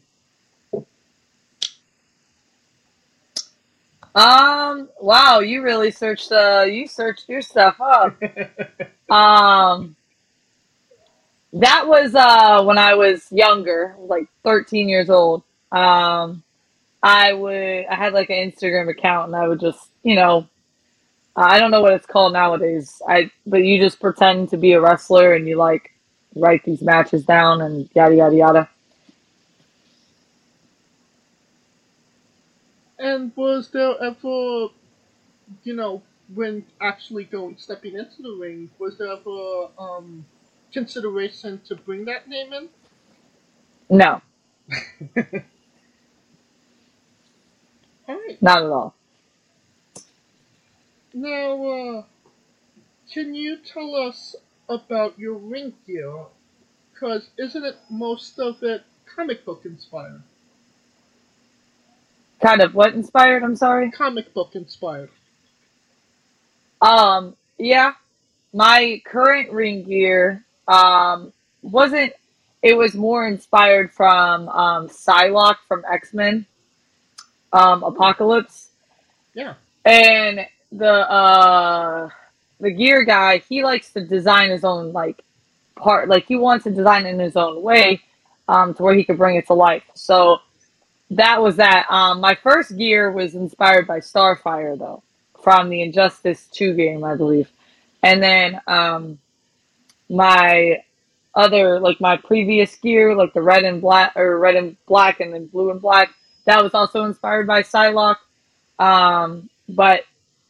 Um, 4.14 4.88
wow, 5.00 5.40
you 5.40 5.62
really 5.62 5.90
searched 5.90 6.30
uh 6.30 6.64
you 6.68 6.87
searched 6.87 7.28
your 7.28 7.42
stuff 7.42 7.80
up. 7.80 8.20
Um 9.11 9.96
that 11.52 11.87
was 11.87 12.14
uh 12.14 12.62
when 12.64 12.78
I 12.78 12.94
was 12.94 13.30
younger, 13.30 13.94
like 13.99 14.26
13 14.44 14.88
years 14.88 15.11
old. 15.11 15.42
Um 15.72 16.42
I 17.02 17.32
would 17.34 17.87
I 17.87 17.94
had 17.94 18.14
like 18.14 18.30
an 18.30 18.50
Instagram 18.50 18.88
account 18.88 19.26
and 19.26 19.37
I 19.37 19.49
would 19.49 19.61
just, 19.61 19.90
you 20.02 20.14
know, 20.14 20.46
I 21.37 21.58
don't 21.58 21.70
know 21.72 21.82
what 21.82 21.92
it's 21.92 22.06
called 22.06 22.32
nowadays. 22.32 23.02
I 23.06 23.30
but 23.44 23.64
you 23.64 23.80
just 23.82 24.00
pretend 24.00 24.49
to 24.50 24.56
be 24.56 24.72
a 24.72 24.80
wrestler 24.80 25.34
and 25.34 25.46
you 25.46 25.56
like 25.56 25.91
write 26.36 26.64
these 26.64 26.82
matches 26.82 27.24
down 27.24 27.62
and 27.62 27.88
yada 27.94 28.14
yada 28.16 28.36
yada. 28.36 28.70
and 32.98 33.32
was 33.36 33.70
there 33.70 33.94
ever, 34.02 34.68
you 35.64 35.74
know, 35.74 36.02
when 36.34 36.64
actually 36.80 37.24
going 37.24 37.56
stepping 37.58 37.96
into 37.96 38.22
the 38.22 38.36
ring, 38.40 38.70
was 38.78 38.98
there 38.98 39.12
ever 39.12 39.68
um, 39.78 40.24
consideration 40.72 41.60
to 41.66 41.76
bring 41.76 42.04
that 42.06 42.28
name 42.28 42.52
in? 42.52 42.68
No, 43.90 44.22
Alright. 48.08 48.40
not 48.40 48.58
at 48.64 48.70
all. 48.70 48.94
Now, 51.14 51.64
uh, 51.64 52.02
can 53.12 53.34
you 53.34 53.58
tell 53.58 53.94
us 53.96 54.36
about 54.72 55.18
your 55.18 55.34
ring 55.34 55.74
gear? 55.86 56.12
Because 56.92 57.28
isn't 57.38 57.64
it 57.64 57.76
most 57.90 58.38
of 58.38 58.62
it 58.62 58.84
comic 59.14 59.44
book 59.44 59.62
inspired? 59.64 60.22
Kind 62.40 62.60
of 62.60 62.74
what 62.74 62.94
inspired, 62.94 63.42
I'm 63.42 63.56
sorry? 63.56 63.90
Comic 63.90 64.32
book 64.34 64.54
inspired. 64.54 65.10
Um, 66.80 67.36
yeah, 67.58 67.92
my 68.52 69.00
current 69.04 69.52
ring 69.52 69.84
gear 69.84 70.44
um 70.68 71.32
wasn't. 71.62 72.12
It 72.62 72.76
was 72.76 72.94
more 72.94 73.26
inspired 73.26 73.92
from 73.92 74.48
um 74.48 74.88
Psylocke 74.88 75.58
from 75.68 75.84
X 75.90 76.12
Men, 76.14 76.46
um 77.52 77.82
Apocalypse, 77.84 78.70
Yeah. 79.34 79.54
and 79.84 80.46
the 80.72 80.92
uh 81.10 82.08
the 82.62 82.71
gear 82.71 83.04
guy 83.04 83.38
he 83.49 83.62
likes 83.62 83.92
to 83.92 84.00
design 84.00 84.49
his 84.49 84.64
own 84.64 84.92
like 84.92 85.23
part. 85.76 86.09
Like 86.09 86.26
he 86.26 86.37
wants 86.37 86.64
to 86.64 86.71
design 86.71 87.04
in 87.04 87.19
his 87.19 87.37
own 87.37 87.61
way, 87.61 88.00
um, 88.49 88.73
to 88.75 88.83
where 88.83 88.95
he 88.95 89.04
could 89.04 89.19
bring 89.19 89.37
it 89.37 89.47
to 89.49 89.54
life. 89.54 89.83
So 89.95 90.38
that 91.11 91.42
was 91.42 91.57
that. 91.57 91.87
Um, 91.90 92.21
my 92.21 92.37
first 92.37 92.78
gear 92.78 93.11
was 93.11 93.35
inspired 93.35 93.87
by 93.87 93.99
Starfire 93.99 94.78
though, 94.78 95.02
from 95.42 95.69
the 95.69 95.83
Injustice 95.83 96.47
Two 96.47 96.73
game, 96.75 97.04
I 97.04 97.16
believe, 97.16 97.50
and 98.02 98.23
then 98.23 98.61
um 98.66 99.19
my 100.09 100.83
other 101.35 101.81
like 101.81 102.00
my 102.00 102.16
previous 102.16 102.76
gear, 102.76 103.16
like 103.16 103.33
the 103.35 103.42
red 103.42 103.64
and 103.64 103.81
black 103.81 104.12
or 104.14 104.38
red 104.38 104.54
and 104.54 104.76
black 104.87 105.19
and 105.19 105.35
then 105.35 105.47
blue 105.47 105.71
and 105.71 105.81
black, 105.81 106.14
that 106.45 106.62
was 106.62 106.75
also 106.75 107.04
inspired 107.04 107.47
by 107.47 107.62
Psylocke. 107.62 108.16
Um, 108.78 109.50
but 109.69 110.04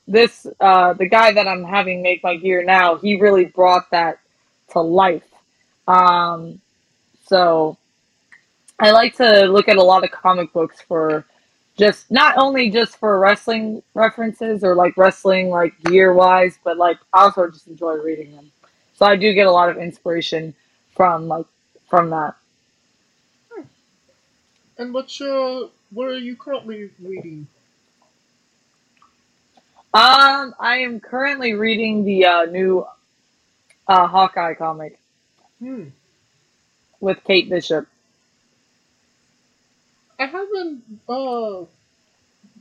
this 0.08 0.46
uh, 0.60 0.92
the 0.94 1.06
guy 1.08 1.32
that 1.32 1.46
I'm 1.46 1.64
having 1.64 2.02
make 2.02 2.22
my 2.22 2.36
gear 2.36 2.64
now, 2.64 2.96
he 2.96 3.20
really 3.20 3.46
brought 3.46 3.90
that 3.90 4.18
to 4.70 4.80
life. 4.80 5.28
Um, 5.88 6.60
so 7.26 7.76
I 8.78 8.90
like 8.90 9.16
to 9.16 9.46
look 9.46 9.68
at 9.68 9.76
a 9.76 9.82
lot 9.82 10.04
of 10.04 10.10
comic 10.10 10.52
books 10.52 10.80
for 10.82 11.24
just 11.78 12.10
not 12.10 12.36
only 12.36 12.70
just 12.70 12.96
for 12.98 13.18
wrestling 13.18 13.82
references 13.94 14.64
or 14.64 14.74
like 14.74 14.96
wrestling 14.96 15.50
like 15.50 15.80
gear 15.84 16.12
wise, 16.12 16.58
but 16.64 16.76
like 16.76 16.98
I 17.12 17.24
also 17.24 17.48
just 17.50 17.66
enjoy 17.68 17.94
reading 17.94 18.34
them. 18.34 18.50
So 18.94 19.06
I 19.06 19.16
do 19.16 19.32
get 19.32 19.46
a 19.46 19.52
lot 19.52 19.68
of 19.70 19.78
inspiration 19.78 20.54
from 20.94 21.28
like 21.28 21.46
from 21.88 22.10
that. 22.10 22.34
And 24.78 24.92
what's 24.92 25.18
your 25.20 25.70
what 25.90 26.08
are 26.08 26.18
you 26.18 26.36
currently 26.36 26.90
reading? 27.00 27.46
Um, 29.94 30.54
I 30.58 30.78
am 30.78 31.00
currently 31.00 31.52
reading 31.52 32.04
the 32.04 32.24
uh, 32.24 32.44
new 32.46 32.86
uh, 33.86 34.06
Hawkeye 34.06 34.54
comic 34.54 34.98
Hmm. 35.58 35.88
with 36.98 37.22
Kate 37.24 37.50
Bishop. 37.50 37.86
I 40.18 40.26
haven't 40.26 40.82
uh, 41.08 41.62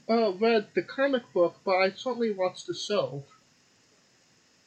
uh 0.09 0.31
read 0.33 0.67
the 0.75 0.81
comic 0.81 1.31
book, 1.31 1.55
but 1.63 1.75
I 1.77 1.91
certainly 1.91 2.33
watched 2.33 2.67
the 2.67 2.73
show. 2.73 3.23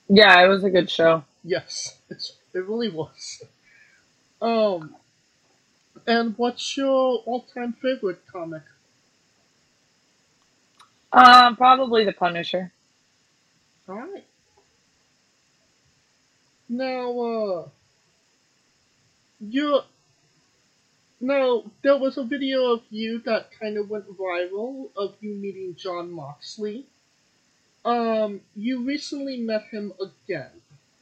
Yeah, 0.09 0.43
it 0.43 0.49
was 0.49 0.65
a 0.65 0.71
good 0.71 0.89
show. 0.91 1.25
Yes, 1.43 1.99
it's 2.09 2.33
it 2.55 2.67
really 2.67 2.89
was. 2.89 3.43
Um, 4.41 4.97
and 6.07 6.35
what's 6.39 6.77
your 6.79 7.19
all-time 7.27 7.75
favorite 7.75 8.27
comic? 8.27 8.63
Um, 11.15 11.57
probably 11.57 12.05
the 12.05 12.13
Punisher. 12.13 12.73
All 13.89 13.97
right. 13.97 14.25
Now, 16.69 17.21
uh, 17.21 17.69
you 19.41 19.81
now 21.21 21.65
there 21.83 21.99
was 21.99 22.19
a 22.19 22.25
video 22.25 22.73
of 22.73 22.83
you 22.91 23.21
that 23.21 23.51
kind 23.61 23.79
of 23.79 23.91
went 23.91 24.09
viral 24.19 24.91
of 24.97 25.15
you 25.21 25.35
meeting 25.35 25.77
Jon 25.77 26.11
Moxley. 26.11 26.87
Um, 27.85 28.41
you 28.57 28.85
recently 28.85 29.39
met 29.39 29.65
him 29.71 29.93
again. 30.01 30.51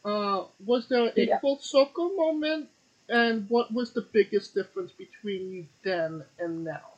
Uh, 0.05 0.45
was 0.65 0.89
there 0.89 1.13
a 1.17 1.27
Yeah. 1.27 1.41
full 1.41 1.59
circle 1.61 2.11
moment? 2.17 2.69
And 3.09 3.49
what 3.51 3.73
was 3.73 3.93
the 3.93 4.03
biggest 4.03 4.55
difference 4.55 4.93
between 4.93 5.53
you 5.53 5.67
then 5.85 6.25
and 6.39 6.65
now? 6.65 6.93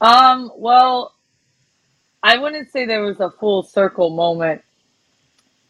Um, 0.00 0.50
well, 0.56 1.14
I 2.22 2.38
wouldn't 2.38 2.70
say 2.70 2.86
there 2.86 3.02
was 3.02 3.20
a 3.20 3.30
full 3.30 3.62
circle 3.62 4.10
moment. 4.10 4.62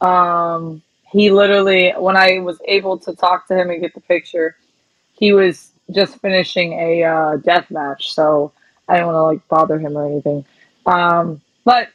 Um, 0.00 0.82
he 1.10 1.30
literally, 1.30 1.92
when 1.98 2.16
I 2.16 2.38
was 2.38 2.60
able 2.66 2.98
to 2.98 3.14
talk 3.14 3.48
to 3.48 3.56
him 3.56 3.70
and 3.70 3.80
get 3.80 3.94
the 3.94 4.00
picture, 4.00 4.56
he 5.12 5.32
was 5.32 5.72
just 5.92 6.18
finishing 6.20 6.72
a 6.74 7.02
uh, 7.02 7.36
death 7.36 7.70
match, 7.70 8.14
so 8.14 8.52
I 8.88 8.96
don't 8.96 9.06
want 9.06 9.16
to 9.16 9.22
like 9.22 9.48
bother 9.48 9.78
him 9.78 9.96
or 9.96 10.06
anything. 10.06 10.44
Um, 10.86 11.40
but 11.64 11.88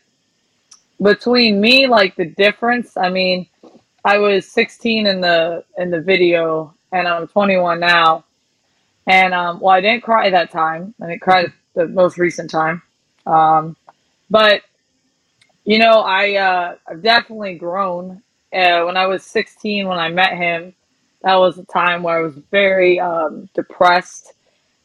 between 1.02 1.60
me, 1.60 1.88
like 1.88 2.16
the 2.16 2.26
difference, 2.26 2.98
I 2.98 3.10
mean, 3.10 3.48
I 4.04 4.18
was 4.18 4.48
16 4.52 5.08
in 5.08 5.22
the 5.22 5.64
in 5.78 5.90
the 5.90 6.02
video, 6.02 6.74
and 6.92 7.08
I'm 7.08 7.28
21 7.28 7.80
now. 7.80 8.26
And 9.08 9.34
um, 9.34 9.60
well, 9.60 9.74
I 9.74 9.82
didn't 9.82 10.04
cry 10.04 10.30
that 10.30 10.52
time. 10.52 10.94
I 11.02 11.08
didn't 11.08 11.22
cry 11.22 11.48
the 11.76 11.88
most 11.88 12.18
recent 12.18 12.50
time. 12.50 12.82
Um, 13.26 13.76
but 14.30 14.62
you 15.64 15.80
know, 15.80 16.02
I 16.02 16.36
uh, 16.36 16.76
I've 16.88 17.02
definitely 17.02 17.56
grown. 17.56 18.22
Uh, 18.54 18.84
when 18.84 18.96
I 18.96 19.08
was 19.08 19.24
16, 19.24 19.88
when 19.88 19.98
I 19.98 20.10
met 20.10 20.34
him, 20.34 20.74
that 21.24 21.36
was 21.36 21.58
a 21.58 21.66
time 21.66 22.04
where 22.04 22.18
I 22.18 22.22
was 22.22 22.36
very 22.52 23.00
um, 23.00 23.50
depressed, 23.54 24.34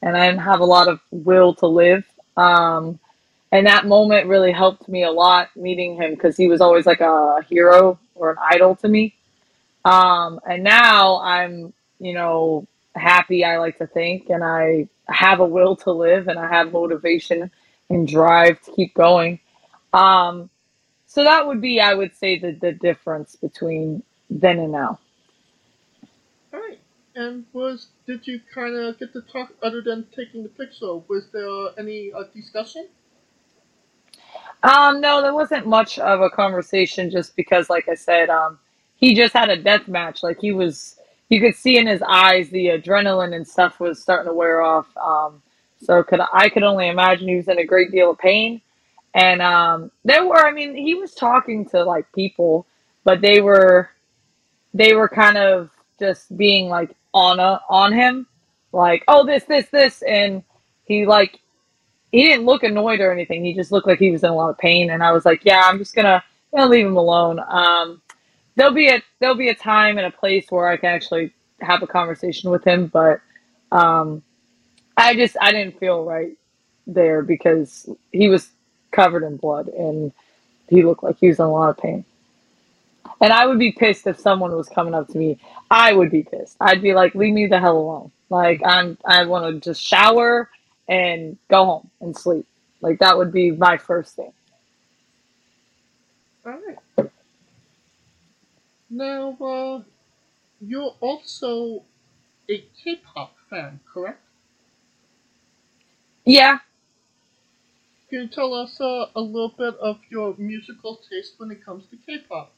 and 0.03 0.17
I 0.17 0.27
didn't 0.27 0.43
have 0.43 0.61
a 0.61 0.65
lot 0.65 0.89
of 0.89 1.01
will 1.11 1.55
to 1.57 1.67
live. 1.67 2.05
Um, 2.37 2.99
and 3.53 3.67
that 3.67 3.87
moment 3.87 4.27
really 4.27 4.53
helped 4.53 4.89
me 4.89 5.05
a 5.05 5.11
lot 5.11 5.49
meeting 5.57 5.97
him 5.97 6.15
because 6.15 6.37
he 6.37 6.49
was 6.49 6.61
always 6.61 6.87
like 6.87 7.01
a 7.01 7.43
hero 7.49 7.99
or 8.15 8.31
an 8.31 8.37
idol 8.41 8.77
to 8.77 8.89
me. 8.89 9.15
Um, 9.85 10.41
and 10.49 10.63
now 10.63 11.21
I'm, 11.21 11.73
you 11.99 12.15
know, 12.15 12.67
happy, 12.95 13.45
I 13.45 13.59
like 13.59 13.79
to 13.79 13.87
think, 13.87 14.31
and 14.31 14.45
I 14.45 14.89
have 15.11 15.41
a 15.41 15.47
will 15.47 15.77
to 15.77 15.93
live 15.93 16.29
and 16.29 16.39
I 16.39 16.49
have 16.49 16.73
motivation 16.73 17.51
and 17.89 18.07
drive 18.07 18.61
to 18.63 18.73
keep 18.73 18.95
going. 18.95 19.41
Um, 19.93 20.51
so 21.07 21.25
that 21.25 21.47
would 21.47 21.61
be, 21.61 21.81
I 21.81 21.95
would 21.95 22.15
say, 22.17 22.39
the, 22.39 22.53
the 22.53 22.73
difference 22.73 23.37
between 23.37 24.03
then 24.31 24.59
and 24.61 24.73
now. 24.73 24.99
All 26.53 26.61
right. 26.61 26.79
And 27.17 27.45
was 27.53 27.89
did 28.07 28.27
you 28.27 28.41
kind 28.55 28.77
of 28.77 28.99
get 28.99 29.13
to 29.13 29.23
talk 29.23 29.53
other 29.63 29.83
than 29.83 30.07
taking 30.17 30.43
the 30.43 30.49
picture? 30.49 30.95
Was 31.09 31.29
there 31.33 31.79
any 31.79 32.13
uh, 32.13 32.25
discussion? 32.35 32.89
Um, 34.63 35.01
no, 35.01 35.23
there 35.23 35.35
wasn't 35.35 35.67
much 35.67 35.99
of 35.99 36.21
a 36.21 36.31
conversation 36.31 37.11
just 37.11 37.35
because, 37.35 37.71
like 37.71 37.89
I 37.89 37.95
said, 37.95 38.29
um, 38.29 38.59
he 38.97 39.15
just 39.15 39.33
had 39.33 39.49
a 39.49 39.57
death 39.57 39.89
match. 39.89 40.23
Like 40.23 40.39
he 40.41 40.53
was, 40.53 41.00
you 41.31 41.41
could 41.41 41.55
see 41.55 41.79
in 41.79 41.87
his 41.87 42.03
eyes 42.03 42.51
the 42.51 42.67
adrenaline 42.67 43.35
and 43.35 43.47
stuff 43.47 43.81
was 43.81 44.03
starting 44.03 44.29
to 44.29 44.35
wear 44.35 44.61
off. 44.61 44.87
Um, 44.97 45.43
so 45.83 46.03
could 46.03 46.21
I 46.33 46.51
could 46.51 46.65
only 46.65 46.89
imagine 46.89 47.29
he 47.29 47.37
was 47.37 47.49
in 47.49 47.59
a 47.59 47.65
great 47.65 47.91
deal 47.91 48.11
of 48.11 48.19
pain. 48.19 48.61
And 49.15 49.41
um, 49.41 49.91
there 50.05 50.27
were, 50.27 50.47
I 50.47 50.53
mean, 50.53 50.77
he 50.77 50.95
was 50.95 51.15
talking 51.15 51.65
to 51.71 51.83
like 51.83 52.13
people, 52.13 52.67
but 53.03 53.21
they 53.21 53.41
were, 53.41 53.91
they 54.75 54.95
were 54.95 55.09
kind 55.09 55.37
of 55.37 55.71
just 55.99 56.37
being 56.37 56.69
like 56.69 56.95
on 57.13 57.41
a, 57.41 57.61
on 57.69 57.93
him, 57.93 58.27
like 58.73 59.03
oh 59.09 59.25
this 59.27 59.45
this 59.45 59.67
this, 59.71 60.03
and 60.03 60.45
he 60.85 61.07
like 61.07 61.41
he 62.13 62.25
didn't 62.25 62.47
look 62.47 62.63
annoyed 62.63 63.01
or 63.01 63.13
anything. 63.13 63.45
He 63.45 63.55
just 63.55 63.73
looked 63.73 63.87
like 63.87 63.99
he 63.99 64.11
was 64.11 64.23
in 64.23 64.31
a 64.31 64.35
lot 64.35 64.51
of 64.51 64.59
pain, 64.59 64.91
and 64.91 65.03
I 65.03 65.13
was 65.13 65.25
like, 65.25 65.45
yeah, 65.45 65.63
I'm 65.65 65.79
just 65.79 65.95
gonna 65.95 66.23
gonna 66.55 66.71
leave 66.71 66.87
him 66.87 66.97
alone. 66.97 67.41
Um, 67.49 68.01
there'll 68.61 68.75
be 68.75 68.89
a 68.89 69.03
there'll 69.19 69.35
be 69.37 69.49
a 69.49 69.55
time 69.55 69.97
and 69.97 70.07
a 70.07 70.11
place 70.11 70.45
where 70.51 70.69
I 70.69 70.77
can 70.77 70.91
actually 70.91 71.33
have 71.63 71.83
a 71.83 71.87
conversation 71.87 72.51
with 72.51 72.63
him, 72.63 72.89
but 72.89 73.23
um, 73.73 74.23
I 74.99 75.15
just 75.15 75.35
I 75.41 75.51
didn't 75.51 75.81
feel 75.81 76.05
right 76.05 76.37
there 76.87 77.23
because 77.23 77.89
he 78.13 78.29
was 78.29 78.51
covered 78.91 79.23
in 79.23 79.39
blood 79.39 79.69
and 79.69 80.13
he 80.69 80.83
looked 80.83 81.03
like 81.03 81.17
he 81.19 81.29
was 81.29 81.39
in 81.39 81.47
a 81.47 81.51
lot 81.51 81.71
of 81.71 81.79
pain. 81.79 82.05
And 83.23 83.33
I 83.33 83.47
would 83.47 83.59
be 83.59 83.73
pissed 83.73 84.07
if 84.07 84.21
someone 84.21 84.55
was 84.55 84.69
coming 84.69 84.93
up 84.93 85.09
to 85.09 85.17
me. 85.17 85.39
I 85.71 85.95
would 85.95 86.11
be 86.11 86.23
pissed. 86.23 86.57
I'd 86.61 86.83
be 86.83 86.93
like, 86.93 87.15
"Leave 87.15 87.33
me 87.33 87.47
the 87.47 87.59
hell 87.59 87.79
alone!" 87.79 88.13
Like 88.29 88.61
I'm, 88.63 88.99
I 89.07 89.25
want 89.25 89.55
to 89.55 89.71
just 89.71 89.83
shower 89.83 90.51
and 90.87 91.39
go 91.49 91.65
home 91.65 91.91
and 92.03 92.15
sleep. 92.15 92.47
Like 92.83 92.99
that 92.99 93.17
would 93.17 93.33
be 93.33 93.53
my 93.53 93.79
first 93.79 94.17
thing. 94.17 94.35
All 96.45 96.53
right. 96.53 96.79
Now, 98.91 99.37
uh, 99.41 99.83
you're 100.61 100.95
also 101.01 101.85
a 102.51 102.65
K-pop 102.83 103.37
fan, 103.49 103.79
correct? 103.93 104.21
Yeah. 106.25 106.59
Can 108.09 108.23
you 108.23 108.29
tell 108.29 108.53
us 108.53 108.81
uh, 108.81 109.07
a 109.15 109.21
little 109.21 109.55
bit 109.57 109.77
of 109.77 110.01
your 110.11 110.35
musical 110.37 111.01
taste 111.09 111.35
when 111.39 111.53
it 111.53 111.65
comes 111.65 111.85
to 111.87 111.97
K-pop? 112.05 112.53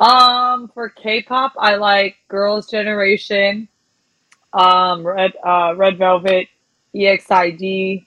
Um, 0.00 0.68
for 0.68 0.88
K-pop, 0.88 1.52
I 1.58 1.76
like 1.76 2.16
Girls' 2.28 2.70
Generation, 2.70 3.68
um, 4.52 5.06
Red 5.06 5.32
uh, 5.44 5.74
Red 5.76 5.98
Velvet, 5.98 6.48
EXID, 6.94 8.04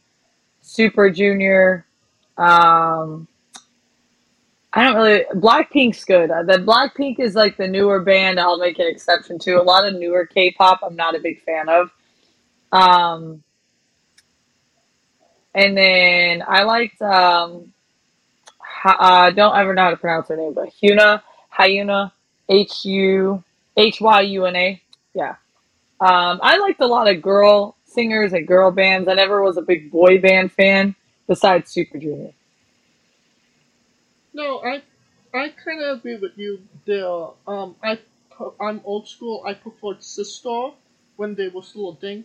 Super 0.62 1.10
Junior. 1.10 1.86
Um, 2.38 3.28
I 4.72 4.84
don't 4.84 4.96
really. 4.96 5.26
Blackpink's 5.34 6.06
good. 6.06 6.30
Uh, 6.30 6.44
The 6.44 6.60
Blackpink 6.60 7.20
is 7.20 7.36
like 7.36 7.58
the 7.58 7.68
newer 7.68 8.00
band. 8.00 8.40
I'll 8.40 8.60
make 8.60 8.78
an 8.80 8.88
exception 8.88 9.40
to. 9.40 9.60
A 9.60 9.64
lot 9.64 9.88
of 9.88 9.96
newer 9.96 10.26
K-pop, 10.26 10.82
I'm 10.84 10.96
not 10.96 11.16
a 11.16 11.20
big 11.20 11.42
fan 11.42 11.70
of. 11.70 11.92
Um, 12.72 13.44
and 15.56 15.76
then 15.76 16.44
I 16.48 16.64
liked. 16.64 17.02
Um, 17.02 17.74
uh, 18.84 19.32
don't 19.32 19.58
ever 19.58 19.74
know 19.74 19.84
how 19.84 19.90
to 19.90 19.98
pronounce 19.98 20.30
her 20.30 20.38
name, 20.38 20.54
but 20.54 20.70
Hyuna, 20.82 21.22
Hyuna, 21.54 22.12
H 22.48 22.86
U 22.86 23.44
H 23.76 24.00
Y 24.00 24.22
U 24.22 24.46
N 24.46 24.56
A. 24.56 24.82
Yeah. 25.14 25.36
Um, 26.00 26.40
I 26.42 26.58
liked 26.58 26.80
a 26.80 26.88
lot 26.88 27.14
of 27.14 27.22
girl 27.22 27.76
singers 27.86 28.34
and 28.34 28.48
girl 28.48 28.72
bands. 28.72 29.10
I 29.10 29.16
never 29.16 29.42
was 29.42 29.58
a 29.58 29.62
big 29.62 29.92
boy 29.92 30.20
band 30.20 30.52
fan 30.52 30.96
besides 31.28 31.72
Super 31.72 31.98
Junior. 31.98 32.32
No, 34.40 34.62
I, 34.64 34.82
I 35.34 35.50
kind 35.50 35.82
of 35.84 36.00
agree 36.00 36.16
with 36.16 36.38
you 36.38 36.62
there. 36.86 37.28
Um, 37.46 37.76
I 37.84 38.00
I'm 38.62 38.80
old 38.86 39.06
school. 39.10 39.44
I 39.46 39.54
preferred 39.54 40.00
SISTAR 40.00 40.74
when 41.18 41.36
they 41.36 41.50
were 41.50 41.62
still 41.62 41.90
a 41.90 41.96
thing. 41.96 42.24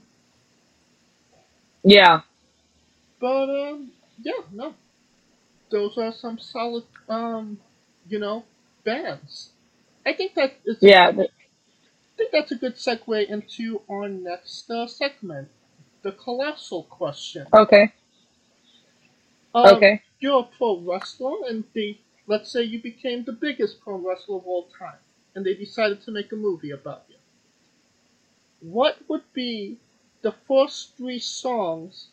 Yeah. 1.83 2.21
But 3.19 3.51
um, 3.51 3.91
yeah, 4.23 4.43
no, 4.53 4.75
those 5.71 5.99
are 5.99 6.13
some 6.13 6.39
solid 6.39 6.85
um, 7.09 7.59
you 8.09 8.21
know, 8.21 8.45
bands. 8.85 9.51
I 10.07 10.13
think 10.13 10.35
that 10.37 10.55
is. 10.65 10.79
Yeah. 10.81 11.09
I 11.09 11.27
think 12.17 12.31
that's 12.31 12.53
a 12.53 12.57
good 12.57 12.77
segue 12.77 13.29
into 13.29 13.83
our 13.91 14.09
next 14.09 14.71
uh, 14.71 14.87
segment, 14.87 15.49
the 16.03 16.13
colossal 16.13 16.85
question. 16.85 17.49
Okay. 17.53 17.93
Um, 19.53 19.77
Okay. 19.77 20.03
You're 20.21 20.41
a 20.41 20.57
pro 20.57 20.79
wrestler, 20.79 21.49
and 21.49 21.65
they 21.75 21.99
let's 22.27 22.51
say 22.51 22.63
you 22.63 22.81
became 22.81 23.25
the 23.25 23.33
biggest 23.33 23.81
pro 23.81 23.97
wrestler 23.97 24.37
of 24.37 24.47
all 24.47 24.69
time, 24.79 24.99
and 25.35 25.45
they 25.45 25.55
decided 25.55 26.03
to 26.03 26.11
make 26.11 26.33
a 26.33 26.37
movie 26.37 26.71
about 26.71 27.05
you. 27.09 27.17
What 28.61 28.97
would 29.09 29.33
be 29.33 29.79
the 30.23 30.33
first 30.49 30.97
three 30.97 31.19
songs 31.19 32.09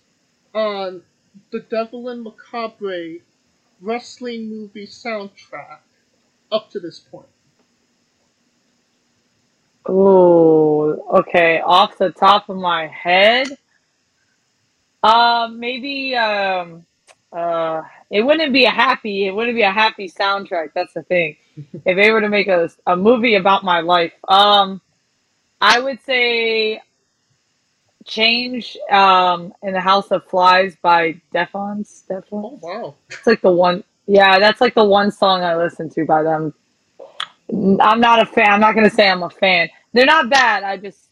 on 0.53 1.03
the 1.51 1.61
Devlyn 1.61 2.23
Macabre 2.23 3.19
wrestling 3.79 4.49
movie 4.49 4.87
soundtrack 4.87 5.79
up 6.51 6.69
to 6.71 6.79
this 6.79 6.99
point? 6.99 7.27
Ooh. 9.89 11.01
Okay. 11.11 11.61
Off 11.61 11.97
the 11.97 12.11
top 12.11 12.49
of 12.49 12.57
my 12.57 12.87
head, 12.87 13.47
um, 15.03 15.59
maybe 15.59 16.15
um, 16.15 16.85
uh, 17.31 17.83
it 18.09 18.21
wouldn't 18.21 18.53
be 18.53 18.65
a 18.65 18.71
happy. 18.71 19.27
It 19.27 19.31
wouldn't 19.31 19.55
be 19.55 19.61
a 19.61 19.71
happy 19.71 20.09
soundtrack. 20.09 20.73
That's 20.73 20.93
the 20.93 21.03
thing. 21.03 21.37
if 21.85 21.95
they 21.95 22.11
were 22.11 22.21
to 22.21 22.29
make 22.29 22.47
a 22.47 22.69
a 22.87 22.95
movie 22.95 23.35
about 23.35 23.63
my 23.63 23.79
life, 23.79 24.13
um, 24.27 24.81
I 25.59 25.79
would 25.79 26.01
say 26.03 26.81
change 28.05 28.77
um 28.89 29.53
in 29.61 29.73
the 29.73 29.81
House 29.81 30.11
of 30.11 30.25
Flies 30.25 30.75
by 30.81 31.21
Deftones. 31.33 32.03
Oh 32.31 32.59
wow! 32.61 32.95
It's 33.09 33.27
like 33.27 33.41
the 33.41 33.51
one. 33.51 33.83
Yeah, 34.07 34.39
that's 34.39 34.59
like 34.59 34.73
the 34.73 34.83
one 34.83 35.11
song 35.11 35.41
I 35.41 35.55
listen 35.55 35.89
to 35.91 36.05
by 36.05 36.23
them. 36.23 36.53
I'm 37.49 38.01
not 38.01 38.21
a 38.21 38.25
fan. 38.25 38.49
I'm 38.49 38.59
not 38.59 38.75
gonna 38.75 38.89
say 38.89 39.09
I'm 39.09 39.23
a 39.23 39.29
fan. 39.29 39.69
They're 39.93 40.05
not 40.05 40.29
bad. 40.29 40.63
I 40.63 40.77
just 40.77 41.10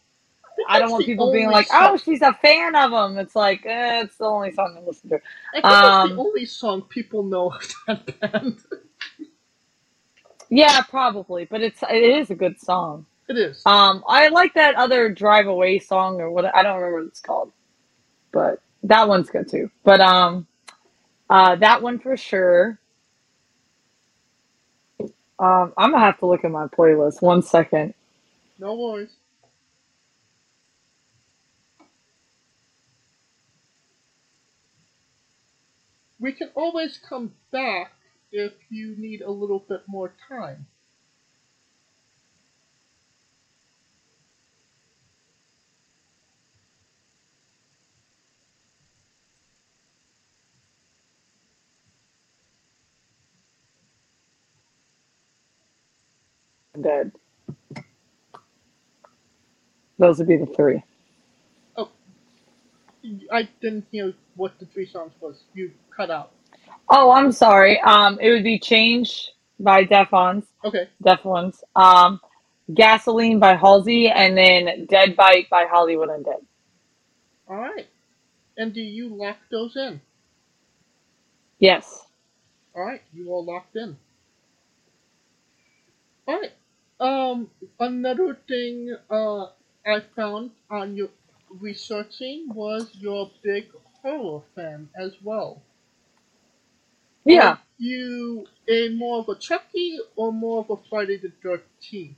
I 0.67 0.79
don't 0.79 0.91
want 0.91 1.05
people 1.05 1.27
being 1.31 1.51
like, 1.51 1.67
song- 1.67 1.93
"Oh, 1.93 1.97
she's 1.97 2.21
a 2.21 2.33
fan 2.33 2.75
of 2.75 2.91
them." 2.91 3.17
It's 3.19 3.35
like 3.35 3.65
eh, 3.65 4.03
it's 4.03 4.17
the 4.17 4.25
only 4.25 4.51
song 4.51 4.75
I 4.77 4.81
listen 4.85 5.09
to. 5.11 5.19
I 5.53 5.61
think 5.61 5.81
that's 5.81 5.99
the 6.01 6.11
Um, 6.11 6.17
only 6.17 6.45
song 6.45 6.83
people 6.83 7.23
know 7.23 7.51
of 7.53 7.75
that 7.87 8.21
band. 8.21 8.59
Yeah, 10.49 10.81
probably, 10.83 11.45
but 11.45 11.61
it's 11.61 11.81
it 11.83 11.95
is 12.03 12.31
a 12.31 12.35
good 12.35 12.59
song. 12.59 13.05
it 13.29 13.37
is. 13.37 13.67
Um, 13.67 14.03
I 14.07 14.29
like 14.29 14.55
that 14.55 14.75
other 14.75 15.09
"Drive 15.09 15.47
Away" 15.47 15.79
song 15.79 16.21
or 16.21 16.31
what 16.31 16.45
I 16.55 16.63
don't 16.63 16.77
remember 16.77 16.99
what 17.01 17.07
it's 17.07 17.21
called, 17.21 17.53
but 18.33 18.61
that 18.83 19.07
one's 19.09 19.29
good 19.29 19.49
too. 19.49 19.71
But 19.83 20.01
um, 20.01 20.47
uh, 21.29 21.55
that 21.57 21.81
one 21.81 21.99
for 21.99 22.17
sure. 22.17 22.79
Um, 25.39 25.73
I'm 25.77 25.91
gonna 25.91 25.99
have 26.05 26.19
to 26.19 26.27
look 26.27 26.45
at 26.45 26.51
my 26.51 26.67
playlist. 26.67 27.21
One 27.21 27.41
second. 27.43 27.93
No 28.59 28.75
worries. 28.75 29.15
We 36.19 36.33
can 36.33 36.49
always 36.55 36.99
come 37.07 37.33
back 37.51 37.93
if 38.31 38.53
you 38.69 38.95
need 38.97 39.21
a 39.21 39.31
little 39.31 39.59
bit 39.67 39.81
more 39.87 40.13
time. 40.29 40.67
Dead. 56.79 57.11
Those 59.97 60.19
would 60.19 60.27
be 60.27 60.37
the 60.37 60.45
three. 60.45 60.83
Oh, 61.75 61.89
I 63.31 63.49
didn't 63.61 63.85
hear 63.91 64.13
what 64.39 64.57
the 64.59 64.65
three 64.65 64.87
songs 64.87 65.13
was. 65.21 65.43
You 65.53 65.71
cut 65.95 66.09
out. 66.09 66.31
Oh, 66.89 67.11
I'm 67.11 67.31
sorry. 67.31 67.79
Um, 67.81 68.17
it 68.21 68.31
would 68.31 68.43
be 68.43 68.59
Change 68.59 69.31
by 69.59 69.85
Deftones, 69.85 70.45
Okay. 70.65 70.89
Deftones. 71.03 71.61
Um, 71.75 72.19
Gasoline 72.73 73.39
by 73.39 73.55
Halsey, 73.55 74.09
and 74.09 74.37
then 74.37 74.85
Dead 74.87 75.15
Bite 75.15 75.49
by 75.49 75.65
Hollywood 75.69 76.09
Undead. 76.09 76.45
All 77.49 77.57
right. 77.57 77.87
And 78.57 78.73
do 78.73 78.81
you 78.81 79.09
lock 79.15 79.37
those 79.51 79.75
in? 79.75 80.01
Yes. 81.59 82.05
All 82.75 82.83
right. 82.83 83.01
You 83.13 83.29
all 83.31 83.45
locked 83.45 83.75
in. 83.75 83.97
All 86.27 86.39
right. 86.39 86.53
Um, 86.99 87.49
another 87.79 88.37
thing 88.47 88.95
uh 89.09 89.47
I 89.85 90.01
found 90.15 90.51
on 90.69 90.95
your 90.95 91.09
researching 91.49 92.47
was 92.53 92.89
you're 92.93 93.27
a 93.27 93.29
horror 94.01 94.41
fan 94.55 94.89
as 94.99 95.13
well. 95.23 95.61
Yeah. 97.25 97.51
Are 97.51 97.59
you 97.77 98.45
a 98.67 98.89
more 98.89 99.19
of 99.19 99.29
a 99.29 99.35
Chucky 99.35 99.97
or 100.15 100.33
more 100.33 100.59
of 100.59 100.69
a 100.69 100.77
Friday 100.89 101.17
the 101.17 101.31
Thirteenth? 101.43 102.17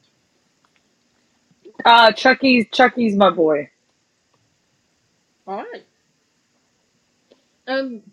Uh, 1.85 2.11
Chucky's 2.11 2.65
Chucky's 2.71 3.15
my 3.15 3.29
boy. 3.29 3.69
All 5.47 5.57
right. 5.57 5.85
And 7.67 8.03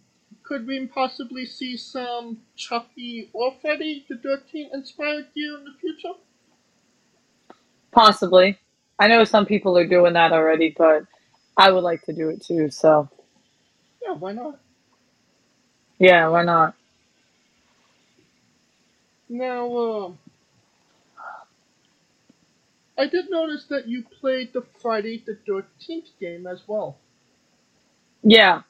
could 0.42 0.66
we 0.66 0.86
possibly 0.86 1.44
see 1.46 1.76
some 1.76 2.38
Chucky 2.56 3.30
or 3.32 3.54
Friday 3.60 4.04
the 4.08 4.16
Thirteenth 4.16 4.72
inspired 4.72 5.26
you 5.34 5.58
in 5.58 5.64
the 5.64 5.72
future? 5.80 6.18
Possibly. 7.92 8.58
I 8.98 9.08
know 9.08 9.24
some 9.24 9.46
people 9.46 9.76
are 9.78 9.86
doing 9.86 10.14
that 10.14 10.32
already, 10.32 10.74
but 10.76 11.04
I 11.56 11.70
would 11.70 11.84
like 11.84 12.02
to 12.04 12.12
do 12.12 12.28
it 12.30 12.42
too. 12.42 12.70
So 12.70 13.08
Yeah, 14.08 14.14
why 14.14 14.32
not? 14.32 14.60
yeah, 15.98 16.28
why 16.28 16.44
not? 16.44 16.74
Now, 19.28 19.76
uh, 19.76 20.12
I 22.98 23.06
did 23.08 23.30
notice 23.30 23.66
that 23.70 23.88
you 23.88 24.04
played 24.20 24.52
the 24.54 24.62
Friday 24.82 25.22
the 25.26 25.36
Thirteenth 25.46 26.10
game 26.20 26.46
as 26.46 26.62
well. 26.68 26.98
Yeah, 28.24 28.62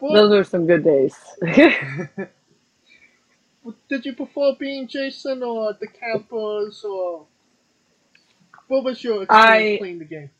But 0.00 0.10
those 0.10 0.32
are 0.32 0.44
some 0.44 0.66
good 0.66 0.84
days. 0.84 1.16
did 3.88 4.06
you 4.06 4.14
prefer 4.14 4.54
being 4.58 4.88
Jason 4.88 5.42
or 5.42 5.74
the 5.80 5.88
campers 5.88 6.84
or 6.84 7.26
what 8.68 8.84
was 8.84 9.04
your 9.04 9.22
experience 9.24 9.70
I- 9.70 9.78
playing 9.78 10.00
the 10.00 10.06
game? 10.06 10.30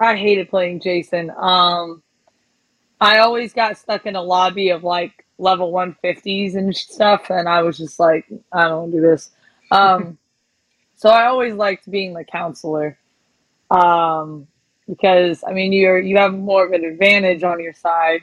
I 0.00 0.16
hated 0.16 0.50
playing 0.50 0.80
Jason. 0.82 1.32
Um, 1.36 2.03
I 3.00 3.18
always 3.18 3.52
got 3.52 3.76
stuck 3.76 4.06
in 4.06 4.16
a 4.16 4.22
lobby 4.22 4.70
of 4.70 4.84
like 4.84 5.24
level 5.38 5.72
150s 5.72 6.54
and 6.54 6.74
stuff, 6.74 7.30
and 7.30 7.48
I 7.48 7.62
was 7.62 7.78
just 7.78 7.98
like, 7.98 8.26
I 8.52 8.68
don't 8.68 8.90
do 8.90 9.00
this. 9.00 9.30
Um, 9.70 10.18
so 10.96 11.10
I 11.10 11.26
always 11.26 11.54
liked 11.54 11.90
being 11.90 12.14
the 12.14 12.24
counselor. 12.24 12.98
Um, 13.70 14.46
because 14.88 15.42
I 15.46 15.52
mean, 15.52 15.72
you're 15.72 15.98
you 15.98 16.16
have 16.18 16.34
more 16.34 16.64
of 16.64 16.72
an 16.72 16.84
advantage 16.84 17.42
on 17.42 17.60
your 17.60 17.72
side. 17.72 18.20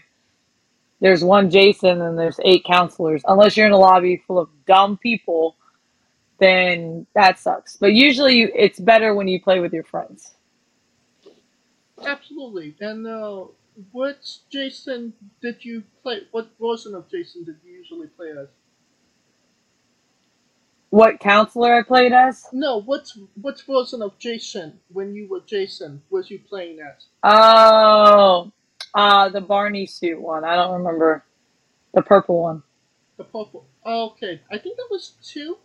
There's 0.99 1.23
one 1.23 1.49
Jason 1.49 2.01
and 2.01 2.17
there's 2.17 2.39
eight 2.45 2.63
counselors. 2.63 3.23
Unless 3.27 3.57
you're 3.57 3.65
in 3.65 3.71
a 3.71 3.77
lobby 3.77 4.23
full 4.27 4.37
of 4.37 4.49
dumb 4.67 4.97
people, 4.97 5.55
then 6.37 7.07
that 7.15 7.39
sucks. 7.39 7.75
But 7.75 7.93
usually, 7.93 8.37
you, 8.37 8.51
it's 8.55 8.79
better 8.79 9.15
when 9.15 9.27
you 9.27 9.41
play 9.41 9.59
with 9.59 9.73
your 9.73 9.83
friends. 9.83 10.35
Absolutely. 12.05 12.75
And 12.79 13.07
uh, 13.07 13.45
which 13.91 14.49
Jason 14.49 15.13
did 15.41 15.63
you 15.63 15.83
play? 16.03 16.21
What 16.31 16.49
version 16.59 16.95
of 16.95 17.09
Jason 17.09 17.43
did 17.43 17.57
you 17.65 17.73
usually 17.73 18.07
play 18.07 18.31
as? 18.31 18.47
What 20.89 21.21
counselor 21.21 21.73
I 21.73 21.83
played 21.83 22.11
as? 22.11 22.47
No, 22.51 22.81
what's 22.81 23.17
what 23.41 23.61
version 23.61 24.01
of 24.01 24.19
Jason 24.19 24.79
when 24.91 25.15
you 25.15 25.27
were 25.29 25.39
Jason 25.39 26.01
was 26.09 26.29
you 26.29 26.39
playing 26.39 26.79
as? 26.81 27.05
Oh, 27.23 28.51
uh, 28.93 29.29
the 29.29 29.39
Barney 29.39 29.85
suit 29.85 30.21
one. 30.21 30.43
I 30.43 30.55
don't 30.55 30.73
remember 30.73 31.23
the 31.93 32.01
purple 32.01 32.41
one. 32.41 32.63
The 33.17 33.23
purple. 33.23 33.65
Oh, 33.85 34.09
okay, 34.09 34.41
I 34.51 34.57
think 34.57 34.75
that 34.75 34.87
was 34.91 35.13
two. 35.23 35.57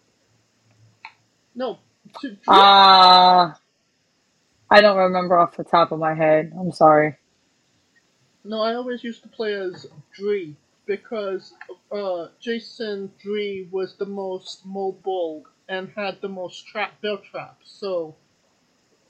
No, 1.57 1.81
two. 2.21 2.37
Uh, 2.47 3.53
I 4.71 4.81
don't 4.81 4.97
remember 4.97 5.37
off 5.37 5.57
the 5.57 5.65
top 5.65 5.91
of 5.91 5.99
my 5.99 6.15
head. 6.15 6.53
I'm 6.57 6.71
sorry. 6.71 7.17
No, 8.47 8.63
I 8.63 8.75
always 8.75 9.05
used 9.05 9.23
to 9.23 9.29
play 9.29 9.55
as 9.55 9.87
Dree 10.15 10.57
because 10.87 11.55
uh, 11.93 12.29
Jason 12.41 13.13
Dree 13.23 13.69
was 13.71 13.97
the 13.97 14.07
most 14.07 14.65
mobile 14.65 15.45
and 15.69 15.91
had 15.97 16.21
the 16.21 16.29
most 16.29 16.67
trap 16.69 17.01
bear 17.03 17.17
traps. 17.19 17.71
So 17.73 18.17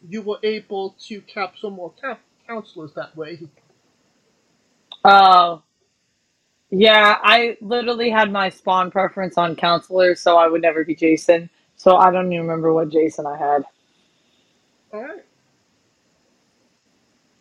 you 0.08 0.22
were 0.22 0.38
able 0.42 0.96
to 1.08 1.20
capture 1.22 1.70
more 1.70 1.92
cap- 2.00 2.20
counselors 2.46 2.92
that 2.94 3.16
way. 3.16 3.40
Oh, 5.04 5.62
yeah. 6.70 7.18
I 7.22 7.56
literally 7.60 8.10
had 8.10 8.32
my 8.32 8.48
spawn 8.48 8.90
preference 8.90 9.38
on 9.38 9.56
counselors, 9.56 10.20
so 10.20 10.36
I 10.38 10.48
would 10.48 10.62
never 10.62 10.84
be 10.84 10.94
Jason. 10.94 11.50
So 11.76 11.96
I 11.96 12.10
don't 12.10 12.32
even 12.32 12.46
remember 12.46 12.72
what 12.72 12.90
Jason 12.90 13.26
I 13.26 13.36
had. 13.36 13.64
Alright. 14.92 15.24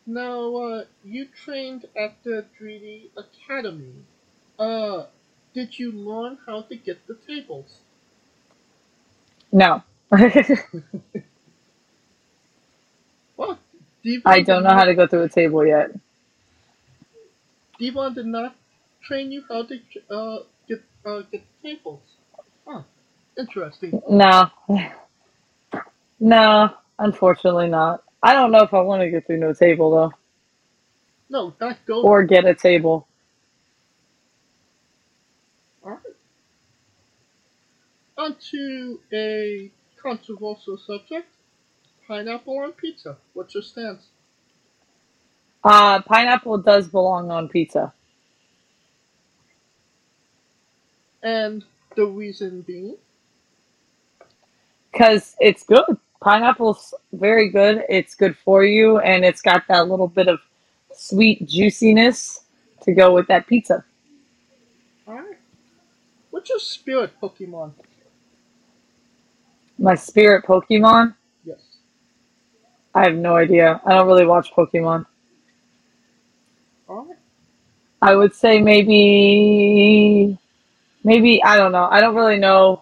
Now, 0.07 0.55
uh, 0.55 0.85
you 1.03 1.27
trained 1.45 1.85
at 1.97 2.15
the 2.23 2.45
3D 2.59 3.09
Academy. 3.17 3.93
Uh, 4.59 5.05
did 5.53 5.79
you 5.79 5.91
learn 5.91 6.37
how 6.45 6.63
to 6.63 6.75
get 6.75 7.07
the 7.07 7.17
tables? 7.27 7.79
No, 9.51 9.83
Well, 13.37 13.59
Devon 14.03 14.23
I 14.25 14.41
don't 14.41 14.63
know 14.63 14.71
not, 14.71 14.75
how 14.75 14.85
to 14.85 14.95
go 14.95 15.07
through 15.07 15.23
a 15.23 15.29
table 15.29 15.65
yet. 15.65 15.91
Devon 17.79 18.13
did 18.15 18.27
not 18.27 18.55
train 19.03 19.31
you 19.31 19.43
how 19.49 19.63
to 19.63 19.79
uh, 20.11 20.39
get 20.67 20.83
uh, 21.05 21.21
get 21.31 21.43
tables. 21.63 22.01
Huh. 22.67 22.83
Interesting. 23.37 23.95
No, 24.09 24.49
no. 26.21 26.71
Unfortunately, 26.99 27.69
not. 27.69 28.04
I 28.25 28.33
don't 28.33 28.51
know 28.51 28.63
if 28.63 28.73
I 28.73 28.81
want 28.81 29.03
to 29.03 29.11
get 29.11 29.27
through 29.27 29.39
no 29.39 29.53
table 29.53 29.91
though, 29.91 30.13
No, 31.29 31.53
not 31.61 31.79
go. 31.85 32.07
or 32.07 32.23
get 32.23 32.45
a 32.45 32.55
table. 32.55 33.07
Alright. 35.83 35.99
On 38.17 38.35
to 38.51 38.99
a 39.13 39.71
controversial 40.01 40.77
subject. 40.77 41.27
Pineapple 42.07 42.59
on 42.59 42.73
pizza. 42.73 43.17
What's 43.33 43.55
your 43.55 43.63
stance? 43.63 44.07
Uh, 45.63 46.01
pineapple 46.03 46.59
does 46.59 46.87
belong 46.89 47.31
on 47.31 47.49
pizza. 47.49 47.93
And 51.23 51.63
the 51.95 52.05
reason 52.05 52.61
being? 52.61 52.97
because 54.91 55.35
it's 55.39 55.63
good. 55.63 55.97
Pineapple's 56.25 56.95
very 57.13 57.49
good. 57.49 57.83
It's 57.87 58.15
good 58.15 58.35
for 58.35 58.65
you, 58.65 58.97
and 58.97 59.23
it's 59.23 59.43
got 59.43 59.63
that 59.67 59.87
little 59.89 60.07
bit 60.07 60.27
of 60.27 60.39
sweet 60.91 61.47
juiciness 61.47 62.45
to 62.81 62.93
go 62.93 63.13
with 63.13 63.27
that 63.27 63.45
pizza. 63.45 63.85
Alright. 65.07 65.37
What's 66.31 66.49
your 66.49 66.57
spirit 66.57 67.11
Pokemon? 67.21 67.73
My 69.77 69.93
spirit 69.93 70.45
Pokemon. 70.45 71.13
Yes. 71.43 71.59
I 72.95 73.03
have 73.03 73.15
no 73.15 73.35
idea. 73.35 73.79
I 73.85 73.93
don't 73.93 74.07
really 74.07 74.25
watch 74.25 74.51
Pokemon. 74.51 75.05
Alright. 76.89 77.17
I 78.01 78.15
would 78.15 78.33
say 78.33 78.59
maybe, 78.59 80.35
maybe 81.03 81.43
I 81.43 81.55
don't 81.55 81.71
know. 81.71 81.87
I 81.91 82.01
don't 82.01 82.15
really 82.15 82.39
know. 82.39 82.81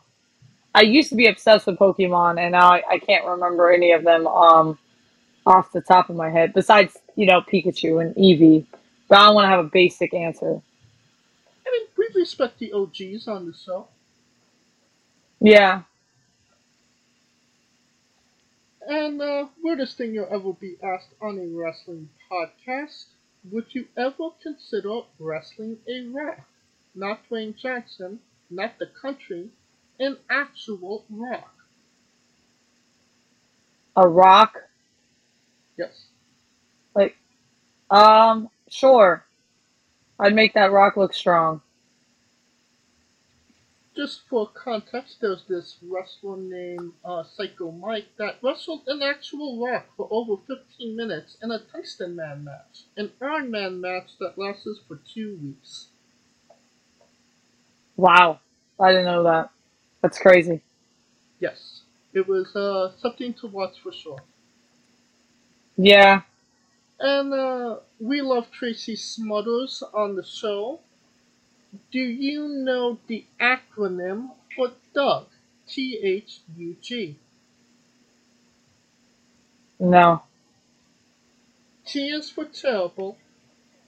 I 0.76 0.82
used 0.82 1.10
to 1.10 1.16
be 1.16 1.28
obsessed 1.28 1.68
with 1.68 1.78
Pokemon, 1.78 2.40
and 2.40 2.54
now 2.54 2.72
I, 2.72 2.84
I 2.90 2.98
can't 3.00 3.26
remember 3.26 3.72
any 3.72 3.92
of 3.92 4.04
them 4.04 4.26
um, 4.28 4.78
off 5.46 5.72
the 5.72 5.82
top 5.82 6.10
of 6.10 6.16
my 6.16 6.30
head. 6.30 6.54
Besides, 6.54 6.98
you 7.16 7.26
know, 7.26 7.42
Pikachu 7.42 8.02
and 8.02 8.16
Eevee. 8.16 8.66
But 9.08 9.20
I 9.20 9.30
want 9.30 9.46
to 9.46 9.50
have 9.50 9.66
a 9.66 9.70
basic 9.70 10.14
answer. 10.14 10.62
I 11.66 11.72
mean, 11.72 11.88
we 11.98 12.08
respect 12.20 12.58
the 12.60 12.74
OGs 12.74 13.28
on 13.28 13.46
the 13.46 13.54
show. 13.54 13.88
Yeah. 15.40 15.84
And 18.88 19.22
uh, 19.22 19.48
weirdest 19.62 19.98
thing 19.98 20.14
you'll 20.14 20.28
ever 20.32 20.54
be 20.54 20.76
asked 20.84 21.14
on 21.22 21.38
a 21.38 21.48
wrestling 21.48 22.10
podcast: 22.32 23.06
Would 23.52 23.68
you 23.70 23.88
ever 23.96 24.30
consider 24.42 25.02
wrestling 25.20 25.78
a 25.88 26.08
rock? 26.08 26.40
Not 26.96 27.22
Dwayne 27.30 27.56
Johnson, 27.58 28.20
not 28.50 28.78
the 28.80 28.88
country, 28.88 29.50
an 30.00 30.18
actual 30.30 31.06
rock. 31.10 31.54
A 33.96 34.08
rock. 34.08 34.58
Yes. 35.78 36.06
Like, 36.96 37.16
um, 37.90 38.50
sure. 38.70 39.26
I'd 40.20 40.36
make 40.36 40.54
that 40.54 40.72
rock 40.72 40.98
look 40.98 41.14
strong. 41.14 41.62
Just 43.96 44.22
for 44.28 44.48
context, 44.48 45.18
there's 45.22 45.44
this 45.48 45.78
wrestler 45.88 46.38
named 46.38 46.94
uh, 47.06 47.24
Psycho 47.24 47.70
Mike 47.72 48.08
that 48.18 48.38
wrestled 48.42 48.82
an 48.88 49.04
actual 49.04 49.64
rock 49.64 49.86
for 49.96 50.08
over 50.10 50.42
15 50.48 50.96
minutes 50.96 51.38
in 51.44 51.52
a 51.52 51.60
Tyson 51.60 52.16
Man 52.16 52.44
match, 52.44 52.86
an 52.98 53.12
Iron 53.22 53.52
Man 53.52 53.80
match 53.80 54.18
that 54.20 54.38
lasted 54.38 54.78
for 54.88 55.00
two 55.14 55.38
weeks. 55.44 55.90
Wow. 57.96 58.40
I 58.80 58.90
didn't 58.92 59.06
know 59.06 59.24
that. 59.24 59.50
That's 60.04 60.20
crazy. 60.20 60.62
Yes, 61.40 61.82
it 62.14 62.28
was 62.28 62.56
uh, 62.56 62.92
something 63.00 63.34
to 63.36 63.48
watch 63.48 63.80
for 63.82 63.92
sure. 63.92 64.20
Yeah. 65.78 66.22
And 67.00 67.34
uh, 67.34 67.78
we 68.00 68.22
love 68.22 68.52
Tracy 68.52 68.96
Smothers 68.96 69.82
on 69.94 70.16
the 70.16 70.24
show. 70.24 70.82
Do 71.92 72.00
you 72.00 72.48
know 72.48 73.00
the 73.08 73.26
acronym 73.42 74.30
for 74.56 74.74
Doug? 74.94 75.26
T 75.68 75.98
H 76.04 76.42
U 76.58 76.76
G. 76.82 77.16
No. 79.80 80.22
T 81.86 82.10
is 82.10 82.30
for 82.30 82.46
terrible, 82.46 83.18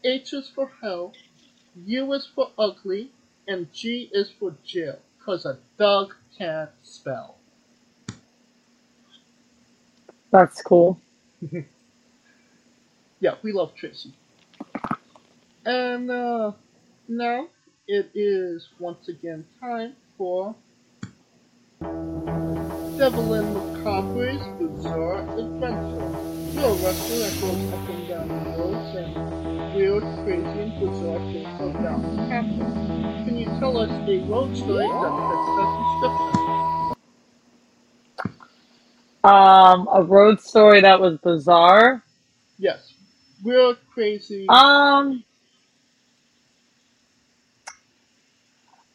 H 0.04 0.34
is 0.34 0.50
for 0.50 0.72
hell, 0.82 1.14
U 1.86 2.14
is 2.14 2.26
for 2.34 2.52
ugly, 2.58 3.12
and 3.48 3.72
G 3.74 4.10
is 4.14 4.30
for 4.32 4.56
Jill, 4.66 5.00
cause 5.26 5.46
a 5.46 5.58
dog 5.80 6.14
can't 6.38 6.70
spell. 6.84 7.38
That's 10.32 10.62
cool. 10.62 11.00
Yeah, 13.20 13.36
we 13.42 13.54
love 13.54 13.74
Tracy. 13.76 14.14
And 15.66 16.12
uh, 16.12 16.52
now 17.08 17.48
it 17.88 18.12
is 18.14 18.70
once 18.78 19.08
again 19.08 19.46
time 19.60 19.96
for 20.18 20.54
Devlyn 22.84 23.54
Macabre's 23.54 24.46
Bizarre 24.60 25.22
Adventure. 25.40 26.20
You're 26.54 26.70
a 26.70 26.74
wrestler 26.76 27.18
that 27.18 27.42
goes 27.42 27.74
up 27.74 27.90
and 27.90 28.08
down 28.08 28.28
the 28.28 28.52
roads 28.58 28.96
and 28.96 29.55
weird, 29.76 30.04
crazy, 30.24 30.46
and 30.46 30.80
bizarre 30.80 31.20
things 31.20 31.62
are 31.62 31.74
bound. 31.74 32.30
Can 33.26 33.38
you 33.38 33.46
tell 33.60 33.78
us 33.78 33.90
a 34.08 34.20
road 34.26 34.56
story 34.56 34.88
that 34.88 35.12
fits 35.28 35.50
that 35.58 35.70
description? 36.02 36.32
Um, 39.24 39.90
a 39.92 40.02
road 40.02 40.40
story 40.40 40.82
that 40.82 41.00
was 41.00 41.18
bizarre. 41.18 42.02
Yes. 42.58 42.94
Weird, 43.44 43.78
crazy. 43.94 44.46
Um, 44.48 45.24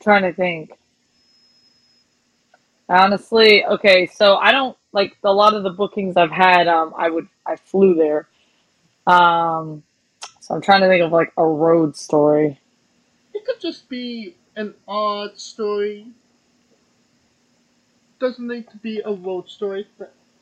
trying 0.01 0.23
to 0.23 0.33
think. 0.33 0.71
Honestly, 2.89 3.65
okay, 3.67 4.07
so 4.07 4.37
I 4.37 4.51
don't 4.51 4.77
like 4.93 5.17
a 5.23 5.33
lot 5.33 5.55
of 5.55 5.63
the 5.63 5.71
bookings 5.71 6.17
I've 6.17 6.31
had. 6.31 6.67
Um, 6.69 6.95
I 6.97 7.11
would 7.11 7.29
I 7.45 7.57
flew 7.57 7.95
there. 7.95 8.27
Um, 9.07 9.83
so 10.51 10.57
I'm 10.57 10.63
trying 10.63 10.81
to 10.81 10.89
think 10.89 11.05
of 11.05 11.13
like 11.13 11.33
a 11.37 11.47
road 11.47 11.97
story. 11.97 12.59
It 13.33 13.45
could 13.47 13.61
just 13.61 13.89
be 13.89 14.35
an 14.57 14.75
odd 14.89 15.39
story. 15.39 16.09
Doesn't 18.19 18.49
need 18.49 18.69
to 18.71 18.77
be 18.79 19.01
a 19.05 19.13
road 19.13 19.49
story, 19.49 19.87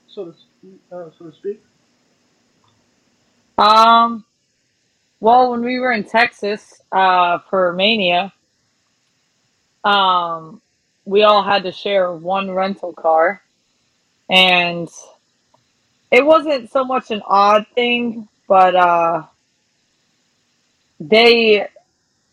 so 0.09 0.25
to 0.25 0.33
speak. 0.33 0.81
Uh, 0.91 1.11
so 1.19 1.27
to 1.27 1.33
speak. 1.35 1.63
Um, 3.59 4.25
well, 5.21 5.51
when 5.51 5.61
we 5.61 5.79
were 5.79 5.93
in 5.93 6.05
Texas 6.05 6.81
uh, 6.91 7.41
for 7.51 7.75
Mania, 7.75 8.33
um, 9.85 10.63
we 11.05 11.23
all 11.23 11.43
had 11.43 11.65
to 11.65 11.73
share 11.73 12.15
one 12.15 12.51
rental 12.51 12.95
car, 12.95 13.43
and 14.31 14.89
it 16.11 16.25
wasn't 16.25 16.71
so 16.71 16.83
much 16.83 17.11
an 17.11 17.21
odd 17.27 17.67
thing, 17.75 18.27
but 18.49 18.75
uh, 18.75 19.25
they, 21.01 21.69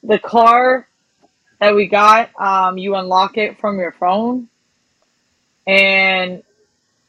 the 0.03 0.19
car 0.19 0.87
that 1.59 1.75
we 1.75 1.87
got, 1.87 2.29
um, 2.39 2.77
you 2.77 2.95
unlock 2.95 3.37
it 3.37 3.59
from 3.59 3.79
your 3.79 3.91
phone, 3.93 4.47
and 5.67 6.43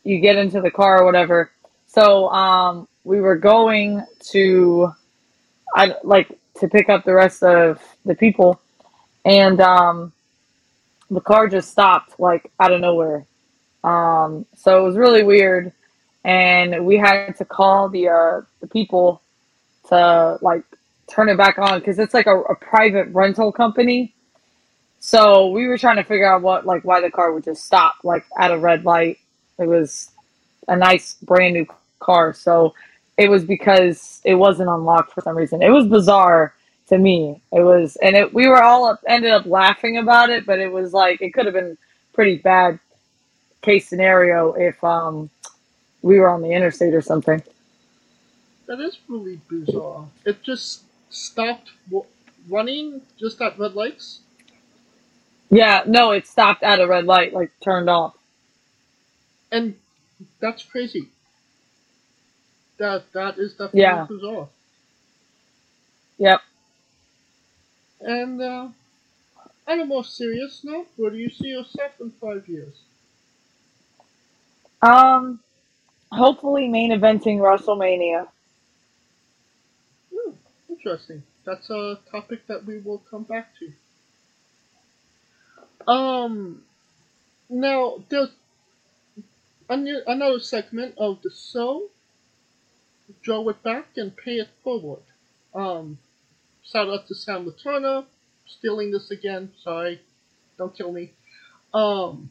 you 0.04 0.20
get 0.20 0.36
into 0.36 0.60
the 0.60 0.70
car 0.70 1.02
or 1.02 1.04
whatever. 1.04 1.50
So 1.86 2.28
um, 2.30 2.88
we 3.04 3.20
were 3.20 3.36
going 3.36 4.04
to, 4.30 4.92
I 5.74 5.94
like 6.04 6.38
to 6.60 6.68
pick 6.68 6.88
up 6.88 7.04
the 7.04 7.14
rest 7.14 7.42
of 7.42 7.80
the 8.04 8.14
people, 8.14 8.60
and 9.24 9.60
um, 9.60 10.12
the 11.10 11.20
car 11.20 11.48
just 11.48 11.70
stopped 11.70 12.18
like 12.18 12.50
out 12.60 12.72
of 12.72 12.80
nowhere. 12.80 13.26
Um, 13.84 14.46
so 14.56 14.78
it 14.78 14.82
was 14.82 14.96
really 14.96 15.22
weird, 15.22 15.72
and 16.24 16.86
we 16.86 16.96
had 16.96 17.36
to 17.36 17.44
call 17.44 17.88
the 17.88 18.08
uh, 18.08 18.40
the 18.60 18.66
people 18.66 19.22
to 19.88 20.38
like 20.42 20.64
turn 21.08 21.28
it 21.28 21.36
back 21.36 21.58
on 21.58 21.78
because 21.78 21.98
it's 21.98 22.14
like 22.14 22.26
a, 22.26 22.40
a 22.42 22.54
private 22.54 23.08
rental 23.12 23.52
company. 23.52 24.14
So 25.00 25.48
we 25.48 25.66
were 25.66 25.78
trying 25.78 25.96
to 25.96 26.04
figure 26.04 26.26
out 26.26 26.42
what 26.42 26.66
like 26.66 26.84
why 26.84 27.00
the 27.00 27.10
car 27.10 27.32
would 27.32 27.44
just 27.44 27.64
stop 27.64 27.96
like 28.04 28.24
at 28.38 28.50
a 28.50 28.58
red 28.58 28.84
light. 28.84 29.18
It 29.58 29.66
was 29.66 30.10
a 30.68 30.76
nice 30.76 31.14
brand 31.14 31.54
new 31.54 31.66
car, 32.00 32.32
so 32.32 32.74
it 33.16 33.30
was 33.30 33.44
because 33.44 34.20
it 34.24 34.34
wasn't 34.34 34.68
unlocked 34.68 35.12
for 35.12 35.20
some 35.22 35.36
reason. 35.36 35.62
It 35.62 35.70
was 35.70 35.86
bizarre 35.86 36.54
to 36.88 36.98
me. 36.98 37.40
It 37.52 37.62
was, 37.62 37.96
and 37.96 38.16
it 38.16 38.34
we 38.34 38.48
were 38.48 38.62
all 38.62 38.86
up, 38.86 39.00
ended 39.06 39.30
up 39.30 39.46
laughing 39.46 39.98
about 39.98 40.30
it, 40.30 40.46
but 40.46 40.58
it 40.58 40.70
was 40.72 40.92
like 40.92 41.22
it 41.22 41.32
could 41.32 41.46
have 41.46 41.54
been 41.54 41.78
pretty 42.12 42.38
bad 42.38 42.78
case 43.62 43.88
scenario 43.88 44.52
if 44.54 44.82
um 44.84 45.30
we 46.02 46.18
were 46.18 46.28
on 46.28 46.42
the 46.42 46.50
interstate 46.50 46.94
or 46.94 47.02
something. 47.02 47.42
That 48.66 48.80
is 48.80 48.98
really 49.08 49.40
bizarre. 49.48 50.06
It 50.24 50.42
just 50.42 50.82
stopped 51.10 51.70
w- 51.90 52.06
running 52.48 53.02
just 53.18 53.40
at 53.40 53.58
red 53.58 53.74
lights. 53.74 54.20
Yeah, 55.50 55.82
no, 55.86 56.12
it 56.12 56.26
stopped 56.26 56.62
at 56.62 56.80
a 56.80 56.86
red 56.86 57.06
light, 57.06 57.32
like 57.32 57.52
turned 57.62 57.90
off. 57.90 58.14
And 59.52 59.76
that's 60.40 60.64
crazy. 60.64 61.08
That 62.78 63.12
that 63.12 63.38
is 63.38 63.54
definitely 63.54 63.82
Yeah. 63.82 64.06
bizarre. 64.08 64.48
Yep. 66.18 66.40
And 68.00 68.40
uh, 68.40 68.68
on 69.68 69.80
a 69.80 69.86
more 69.86 70.04
serious 70.04 70.62
note, 70.64 70.88
where 70.96 71.10
do 71.10 71.18
you 71.18 71.30
see 71.30 71.48
yourself 71.48 72.00
in 72.00 72.10
five 72.12 72.48
years? 72.48 72.74
Um, 74.82 75.40
hopefully 76.12 76.68
main 76.68 76.92
eventing 76.92 77.38
WrestleMania. 77.38 78.28
Interesting. 80.86 81.24
That's 81.44 81.68
a 81.68 81.98
topic 82.12 82.46
that 82.46 82.64
we 82.64 82.78
will 82.78 83.02
come 83.10 83.24
back 83.24 83.48
to. 83.58 83.72
Um, 85.90 86.62
now 87.50 88.04
there's 88.08 88.28
another 89.68 90.38
segment 90.38 90.94
of 90.96 91.22
the 91.22 91.30
show. 91.30 91.88
Draw 93.20 93.48
it 93.48 93.64
back 93.64 93.88
and 93.96 94.16
pay 94.16 94.36
it 94.36 94.48
forward. 94.62 95.02
Um, 95.52 95.98
shout 96.62 96.88
out 96.88 97.08
to 97.08 97.16
Sam 97.16 97.50
Laturna, 97.50 98.04
stealing 98.46 98.92
this 98.92 99.10
again. 99.10 99.50
Sorry, 99.64 100.00
don't 100.56 100.76
kill 100.76 100.92
me. 100.92 101.10
Um, 101.74 102.30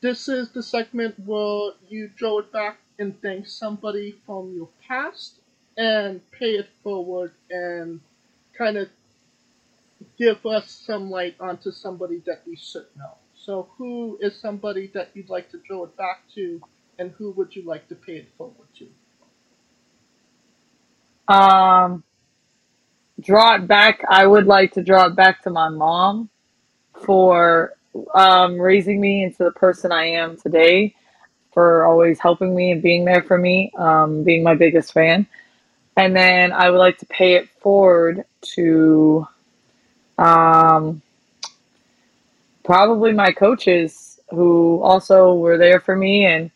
this 0.00 0.26
is 0.26 0.52
the 0.52 0.62
segment 0.62 1.20
where 1.26 1.72
you 1.86 2.08
draw 2.16 2.38
it 2.38 2.50
back 2.50 2.78
and 2.98 3.20
thank 3.20 3.46
somebody 3.46 4.16
from 4.24 4.54
your 4.54 4.70
past 4.88 5.39
and 5.80 6.20
pay 6.30 6.50
it 6.56 6.68
forward 6.84 7.32
and 7.50 8.00
kind 8.56 8.76
of 8.76 8.88
give 10.18 10.44
us 10.44 10.70
some 10.70 11.10
light 11.10 11.34
onto 11.40 11.70
somebody 11.70 12.22
that 12.26 12.42
we 12.46 12.54
should 12.54 12.84
know. 12.98 13.14
So, 13.34 13.70
who 13.78 14.18
is 14.20 14.38
somebody 14.38 14.90
that 14.92 15.08
you'd 15.14 15.30
like 15.30 15.50
to 15.52 15.58
draw 15.66 15.84
it 15.84 15.96
back 15.96 16.24
to, 16.34 16.60
and 16.98 17.10
who 17.12 17.30
would 17.32 17.56
you 17.56 17.62
like 17.62 17.88
to 17.88 17.94
pay 17.94 18.16
it 18.16 18.28
forward 18.36 18.68
to? 18.78 18.88
Um, 21.34 22.04
draw 23.18 23.54
it 23.54 23.66
back. 23.66 24.04
I 24.10 24.26
would 24.26 24.46
like 24.46 24.72
to 24.72 24.82
draw 24.82 25.06
it 25.06 25.16
back 25.16 25.42
to 25.44 25.50
my 25.50 25.70
mom 25.70 26.28
for 27.06 27.72
um, 28.14 28.60
raising 28.60 29.00
me 29.00 29.24
into 29.24 29.44
the 29.44 29.52
person 29.52 29.92
I 29.92 30.04
am 30.04 30.36
today, 30.36 30.94
for 31.54 31.86
always 31.86 32.20
helping 32.20 32.54
me 32.54 32.72
and 32.72 32.82
being 32.82 33.06
there 33.06 33.22
for 33.22 33.38
me, 33.38 33.72
um, 33.78 34.22
being 34.24 34.42
my 34.42 34.54
biggest 34.54 34.92
fan. 34.92 35.26
And 36.00 36.16
then 36.16 36.50
I 36.50 36.70
would 36.70 36.78
like 36.78 36.96
to 37.00 37.06
pay 37.06 37.34
it 37.34 37.50
forward 37.60 38.24
to 38.54 39.28
um, 40.16 41.02
probably 42.64 43.12
my 43.12 43.32
coaches 43.32 44.18
who 44.30 44.80
also 44.82 45.34
were 45.34 45.58
there 45.58 45.78
for 45.78 45.94
me 45.94 46.24
and 46.24 46.50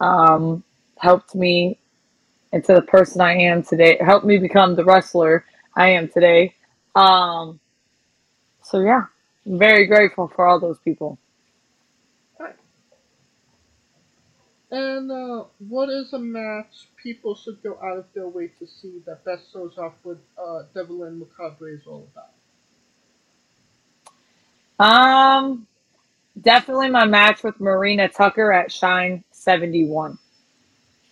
um, 0.00 0.64
helped 0.98 1.36
me 1.36 1.78
into 2.52 2.74
the 2.74 2.82
person 2.82 3.20
I 3.20 3.34
am 3.34 3.62
today, 3.62 3.98
helped 4.00 4.26
me 4.26 4.36
become 4.36 4.74
the 4.74 4.84
wrestler 4.84 5.44
I 5.76 5.90
am 5.90 6.08
today. 6.08 6.54
Um, 6.96 7.60
so 8.64 8.80
yeah, 8.80 9.04
I'm 9.46 9.58
very 9.60 9.86
grateful 9.86 10.26
for 10.26 10.44
all 10.44 10.58
those 10.58 10.80
people. 10.80 11.18
And 14.70 15.10
uh, 15.10 15.44
what 15.66 15.88
is 15.88 16.12
a 16.12 16.18
match 16.18 16.88
people 17.02 17.34
should 17.34 17.62
go 17.62 17.78
out 17.82 17.96
of 17.96 18.04
their 18.14 18.28
way 18.28 18.48
to 18.58 18.66
see 18.66 19.00
that 19.06 19.24
best 19.24 19.50
shows 19.52 19.78
off 19.78 19.94
what 20.02 20.18
uh, 20.36 20.64
Devlyn 20.74 21.18
Macabre 21.18 21.70
is 21.70 21.86
all 21.86 22.06
about? 22.12 22.32
Um, 24.78 25.66
definitely 26.40 26.90
my 26.90 27.06
match 27.06 27.42
with 27.42 27.58
Marina 27.60 28.08
Tucker 28.08 28.52
at 28.52 28.70
Shine 28.70 29.24
71. 29.30 30.18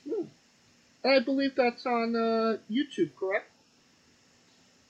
Hmm. 0.08 0.24
I 1.04 1.20
believe 1.20 1.54
that's 1.56 1.86
on 1.86 2.14
uh, 2.14 2.58
YouTube, 2.70 3.10
correct? 3.18 3.50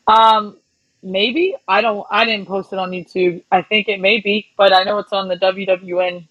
Um, 0.08 0.56
maybe 1.02 1.54
I 1.68 1.80
don't. 1.80 2.06
I 2.10 2.24
didn't 2.24 2.46
post 2.46 2.72
it 2.72 2.78
on 2.78 2.90
YouTube. 2.90 3.42
I 3.50 3.62
think 3.62 3.88
it 3.88 4.00
may 4.00 4.20
be, 4.20 4.48
but 4.56 4.72
I 4.72 4.84
know 4.84 4.98
it's 4.98 5.12
on 5.12 5.28
the 5.28 5.36
WWN 5.36 6.26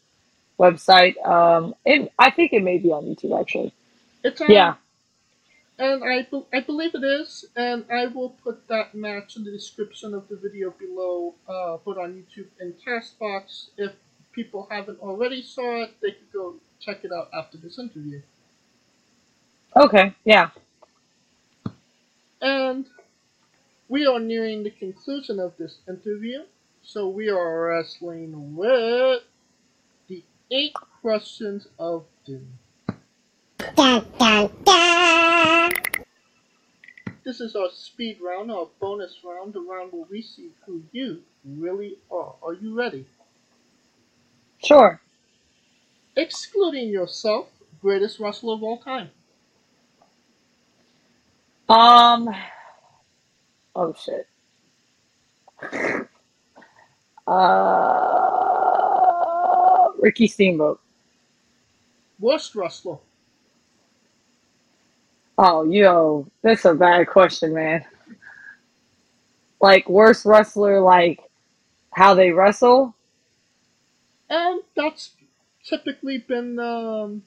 website. 0.59 1.23
Um, 1.25 1.75
it, 1.85 2.11
I 2.17 2.31
think 2.31 2.53
it 2.53 2.63
may 2.63 2.77
be 2.77 2.91
on 2.91 3.03
YouTube 3.05 3.39
actually. 3.39 3.73
It's 4.23 4.41
on, 4.41 4.51
yeah, 4.51 4.75
and 5.77 6.03
I 6.03 6.25
I 6.53 6.61
believe 6.61 6.95
it 6.95 7.03
is, 7.03 7.45
and 7.55 7.85
I 7.91 8.07
will 8.07 8.29
put 8.29 8.67
that 8.67 8.95
match 8.95 9.35
in 9.35 9.43
the 9.43 9.51
description 9.51 10.13
of 10.13 10.27
the 10.29 10.37
video 10.37 10.71
below. 10.71 11.35
Uh, 11.47 11.77
put 11.77 11.97
on 11.97 12.13
YouTube 12.13 12.47
and 12.59 12.73
Castbox. 12.85 13.69
If 13.77 13.93
people 14.31 14.67
haven't 14.69 14.99
already 14.99 15.41
saw 15.41 15.83
it, 15.83 15.91
they 16.01 16.11
could 16.11 16.31
go 16.31 16.55
check 16.79 17.03
it 17.03 17.11
out 17.11 17.29
after 17.33 17.57
this 17.57 17.77
interview. 17.77 18.21
Okay. 19.75 20.15
Yeah. 20.23 20.49
And 22.41 22.85
we 23.89 24.05
are 24.05 24.19
nearing 24.19 24.63
the 24.63 24.69
conclusion 24.69 25.39
of 25.39 25.57
this 25.57 25.77
interview, 25.87 26.43
so 26.83 27.07
we 27.09 27.29
are 27.29 27.67
wrestling 27.67 28.55
with 28.55 29.23
eight 30.51 30.73
questions 31.01 31.67
of 31.79 32.05
doom. 32.25 32.59
Dun, 33.75 34.05
dun, 34.19 34.49
dun. 34.63 35.71
This 37.23 37.41
is 37.41 37.55
our 37.55 37.69
speed 37.73 38.19
round, 38.21 38.51
our 38.51 38.67
bonus 38.79 39.17
round, 39.23 39.53
the 39.53 39.61
round 39.61 39.91
where 39.91 40.05
we 40.09 40.21
see 40.21 40.51
who 40.65 40.83
you 40.91 41.23
really 41.43 41.97
are. 42.11 42.35
Are 42.43 42.53
you 42.53 42.75
ready? 42.75 43.05
Sure. 44.63 45.01
Excluding 46.15 46.89
yourself, 46.89 47.47
greatest 47.81 48.19
wrestler 48.19 48.53
of 48.53 48.63
all 48.63 48.77
time. 48.77 49.09
Um, 51.67 52.29
Oh 53.75 53.93
shit. 53.93 54.27
Uh, 57.27 58.24
Ricky 60.05 60.27
Steamboat. 60.27 60.79
Worst 62.19 62.53
wrestler. 62.53 62.99
Oh, 65.35 65.63
yo, 65.63 66.27
that's 66.43 66.63
a 66.65 66.75
bad 66.75 67.07
question, 67.07 67.55
man. 67.55 67.83
Like 69.59 69.89
worst 69.89 70.23
wrestler, 70.23 70.79
like 70.79 71.21
how 71.89 72.13
they 72.13 72.29
wrestle. 72.29 72.93
And 74.29 74.61
that's 74.75 75.15
typically 75.63 76.19
been 76.19 76.59
um, 76.59 77.23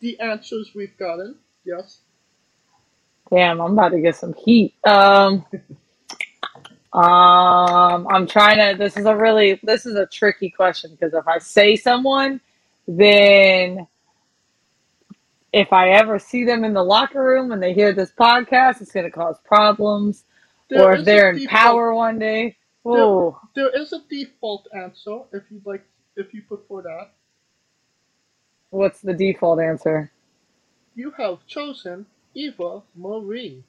the 0.00 0.18
answers 0.18 0.72
we've 0.74 0.98
gotten. 0.98 1.36
Yes. 1.64 2.00
Damn, 3.30 3.60
I'm 3.60 3.74
about 3.74 3.90
to 3.90 4.00
get 4.00 4.16
some 4.16 4.34
heat. 4.34 4.74
Um. 4.84 5.46
Um, 6.96 8.06
I'm 8.08 8.26
trying 8.26 8.56
to. 8.56 8.78
This 8.78 8.96
is 8.96 9.04
a 9.04 9.14
really. 9.14 9.60
This 9.62 9.84
is 9.84 9.96
a 9.96 10.06
tricky 10.06 10.48
question 10.48 10.92
because 10.92 11.12
if 11.12 11.28
I 11.28 11.36
say 11.38 11.76
someone, 11.76 12.40
then 12.88 13.86
if 15.52 15.74
I 15.74 15.90
ever 15.90 16.18
see 16.18 16.44
them 16.44 16.64
in 16.64 16.72
the 16.72 16.82
locker 16.82 17.22
room 17.22 17.52
and 17.52 17.62
they 17.62 17.74
hear 17.74 17.92
this 17.92 18.12
podcast, 18.18 18.80
it's 18.80 18.92
going 18.92 19.04
to 19.04 19.10
cause 19.10 19.36
problems. 19.44 20.24
There 20.70 20.82
or 20.82 20.94
if 20.94 21.04
they're 21.04 21.30
in 21.30 21.36
default, 21.36 21.50
power 21.50 21.94
one 21.94 22.18
day, 22.18 22.56
oh, 22.86 23.38
there, 23.54 23.70
there 23.70 23.82
is 23.82 23.92
a 23.92 24.00
default 24.08 24.66
answer 24.74 25.20
if 25.34 25.42
you'd 25.50 25.66
like. 25.66 25.84
If 26.16 26.32
you 26.32 26.40
prefer 26.40 26.80
that. 26.80 27.10
What's 28.70 29.02
the 29.02 29.12
default 29.12 29.60
answer? 29.60 30.10
You 30.94 31.10
have 31.18 31.46
chosen 31.46 32.06
Eva 32.34 32.80
Marie. 32.94 33.62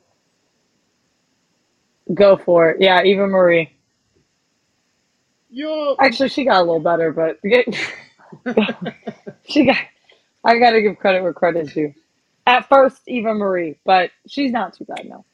Go 2.13 2.38
for 2.38 2.72
it. 2.72 2.78
Yeah, 2.82 3.04
Eva 3.04 3.28
Marie. 3.28 3.72
you 5.50 5.98
Actually, 6.00 6.30
she 6.30 6.46
got 6.46 6.58
a 6.58 6.63
little 6.63 6.80
better, 6.80 7.12
but 7.12 7.39
she 9.48 9.65
got. 9.65 9.78
I 10.43 10.58
got 10.60 10.72
to 10.72 10.82
give 10.82 10.98
credit 10.98 11.24
where 11.24 11.34
credit's 11.34 11.74
due. 11.74 11.93
At 12.46 12.67
first, 12.70 13.02
Eva 13.08 13.34
Marie, 13.34 13.78
but 13.86 14.12
she's 14.28 14.52
not 14.52 14.74
too 14.74 14.86
bad 14.86 15.08
now. 15.08 15.26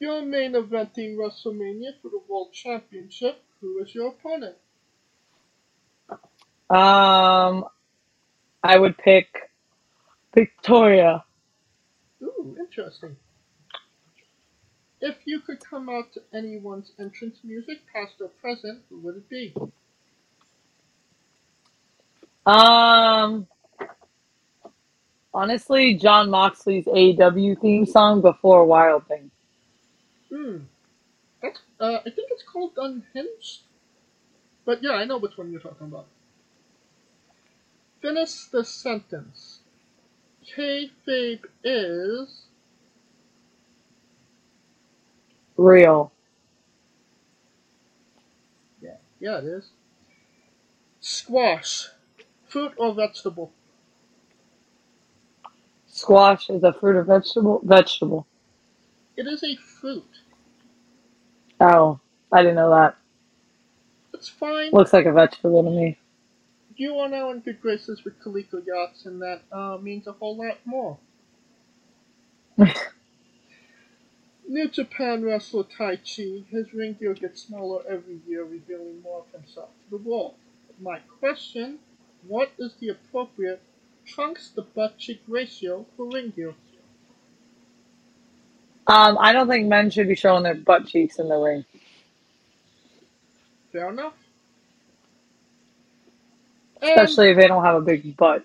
You're 0.00 0.22
main 0.22 0.52
eventing 0.52 1.16
WrestleMania 1.16 1.92
for 2.02 2.10
the 2.10 2.20
World 2.28 2.52
Championship. 2.52 3.42
Who 3.60 3.82
is 3.82 3.94
your 3.94 4.08
opponent? 4.08 4.56
Um, 6.70 7.64
I 8.62 8.78
would 8.78 8.96
pick 8.98 9.50
Victoria. 10.34 11.24
Ooh, 12.22 12.56
interesting. 12.58 13.16
If 15.06 15.16
you 15.26 15.40
could 15.40 15.60
come 15.60 15.90
out 15.90 16.14
to 16.14 16.22
anyone's 16.32 16.92
entrance 16.98 17.36
music, 17.44 17.80
past 17.92 18.14
or 18.22 18.28
present, 18.40 18.80
who 18.88 19.00
would 19.00 19.16
it 19.16 19.28
be? 19.28 19.54
Um, 22.46 23.46
honestly, 25.34 25.92
Jon 25.92 26.30
Moxley's 26.30 26.86
AEW 26.86 27.60
theme 27.60 27.84
song 27.84 28.22
before 28.22 28.64
Wild 28.64 29.06
Thing. 29.06 29.30
Hmm. 30.32 30.56
That's, 31.42 31.60
uh, 31.78 31.98
I 32.00 32.04
think 32.04 32.30
it's 32.30 32.42
called 32.42 32.72
Unhinged. 32.78 33.60
But 34.64 34.82
yeah, 34.82 34.92
I 34.92 35.04
know 35.04 35.18
which 35.18 35.36
one 35.36 35.52
you're 35.52 35.60
talking 35.60 35.86
about. 35.86 36.06
Finish 38.00 38.46
the 38.46 38.64
sentence. 38.64 39.58
Kayfabe 40.56 41.44
is 41.62 42.46
real. 45.56 46.12
Yeah, 48.80 48.96
yeah, 49.20 49.38
it 49.38 49.44
is. 49.44 49.70
Squash, 51.00 51.88
fruit 52.48 52.72
or 52.76 52.94
vegetable? 52.94 53.52
Squash 55.86 56.50
is 56.50 56.64
a 56.64 56.72
fruit 56.72 56.96
or 56.96 57.04
vegetable. 57.04 57.60
Vegetable. 57.62 58.26
It 59.16 59.26
is 59.26 59.44
a 59.44 59.54
fruit. 59.56 60.08
Oh, 61.60 62.00
I 62.32 62.42
didn't 62.42 62.56
know 62.56 62.70
that. 62.70 62.96
It's 64.12 64.28
fine. 64.28 64.70
Looks 64.72 64.92
like 64.92 65.06
a 65.06 65.12
vegetable 65.12 65.62
to 65.62 65.70
me. 65.70 65.98
You 66.76 66.96
are 66.98 67.08
now 67.08 67.30
in 67.30 67.40
good 67.40 67.60
graces 67.60 68.02
with 68.04 68.20
Coleco 68.20 68.64
Yachts, 68.66 69.06
and 69.06 69.22
that 69.22 69.42
uh, 69.52 69.78
means 69.80 70.06
a 70.08 70.12
whole 70.12 70.36
lot 70.36 70.58
more. 70.64 70.98
New 74.46 74.68
Japan 74.68 75.24
wrestler 75.24 75.64
Taichi, 75.64 76.46
his 76.48 76.74
ring 76.74 76.96
gear 76.98 77.14
gets 77.14 77.42
smaller 77.42 77.82
every 77.88 78.20
year, 78.26 78.44
revealing 78.44 79.00
more 79.02 79.20
of 79.20 79.40
himself 79.40 79.70
to 79.84 79.96
the 79.96 80.08
world. 80.08 80.34
My 80.80 80.98
question, 80.98 81.78
what 82.26 82.52
is 82.58 82.74
the 82.80 82.88
appropriate 82.90 83.62
trunks 84.06 84.50
to 84.50 84.62
butt 84.62 84.98
cheek 84.98 85.22
ratio 85.26 85.86
for 85.96 86.06
ring 86.10 86.32
gear? 86.34 86.54
Um, 88.86 89.16
I 89.18 89.32
don't 89.32 89.48
think 89.48 89.66
men 89.66 89.88
should 89.90 90.08
be 90.08 90.14
showing 90.14 90.42
their 90.42 90.54
butt 90.54 90.86
cheeks 90.86 91.18
in 91.18 91.28
the 91.28 91.36
ring. 91.36 91.64
Fair 93.72 93.88
enough. 93.88 94.12
Especially 96.82 97.30
and, 97.30 97.38
if 97.38 97.42
they 97.42 97.48
don't 97.48 97.64
have 97.64 97.76
a 97.76 97.80
big 97.80 98.14
butt. 98.14 98.44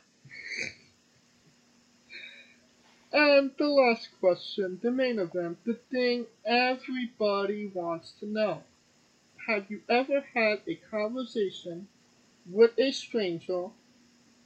And 3.11 3.51
the 3.57 3.67
last 3.67 4.09
question, 4.19 4.79
the 4.83 4.91
main 4.91 5.19
event, 5.19 5.57
the 5.65 5.79
thing 5.91 6.27
everybody 6.45 7.71
wants 7.73 8.13
to 8.19 8.27
know. 8.27 8.63
Have 9.47 9.65
you 9.69 9.81
ever 9.89 10.23
had 10.35 10.61
a 10.67 10.75
conversation 10.91 11.87
with 12.49 12.71
a 12.77 12.91
stranger 12.91 13.67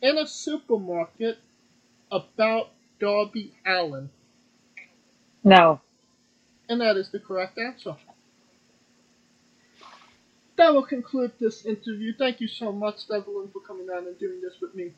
in 0.02 0.18
a 0.18 0.28
supermarket 0.28 1.40
about 2.12 2.70
Darby 3.00 3.54
Allin? 3.66 4.10
No. 5.44 5.82
And 6.70 6.82
that 6.82 6.98
is 6.98 7.10
the 7.12 7.20
correct 7.20 7.58
answer. 7.60 7.96
That 10.58 10.74
will 10.74 10.84
conclude 10.84 11.32
this 11.40 11.66
interview. 11.66 12.14
Thank 12.18 12.42
you 12.42 12.48
so 12.48 12.72
much, 12.72 13.08
Devlyn, 13.10 13.52
for 13.52 13.62
coming 13.62 13.90
on 13.90 14.08
and 14.08 14.18
doing 14.20 14.42
this 14.42 14.54
with 14.62 14.76
me. 14.76 14.92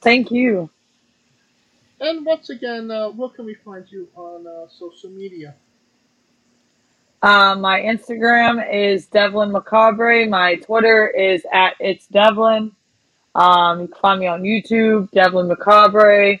Thank 0.00 0.30
you. 0.30 0.70
And 2.00 2.24
once 2.24 2.48
again, 2.48 2.90
uh, 2.90 3.10
where 3.10 3.28
can 3.28 3.44
we 3.44 3.54
find 3.54 3.84
you 3.90 4.08
on 4.16 4.46
uh, 4.46 4.68
social 4.68 5.10
media? 5.10 5.54
Um, 7.22 7.60
my 7.60 7.80
Instagram 7.80 8.66
is 8.72 9.06
Devlyn 9.06 9.50
Macabre. 9.50 10.26
My 10.26 10.56
Twitter 10.56 11.08
is 11.08 11.44
at 11.52 11.74
it's 11.78 12.06
Devlyn. 12.08 12.72
Um, 13.34 13.80
you 13.82 13.88
can 13.88 14.00
find 14.00 14.20
me 14.20 14.26
on 14.26 14.42
YouTube, 14.42 15.10
Devlyn 15.10 15.46
Macabre. 15.46 16.40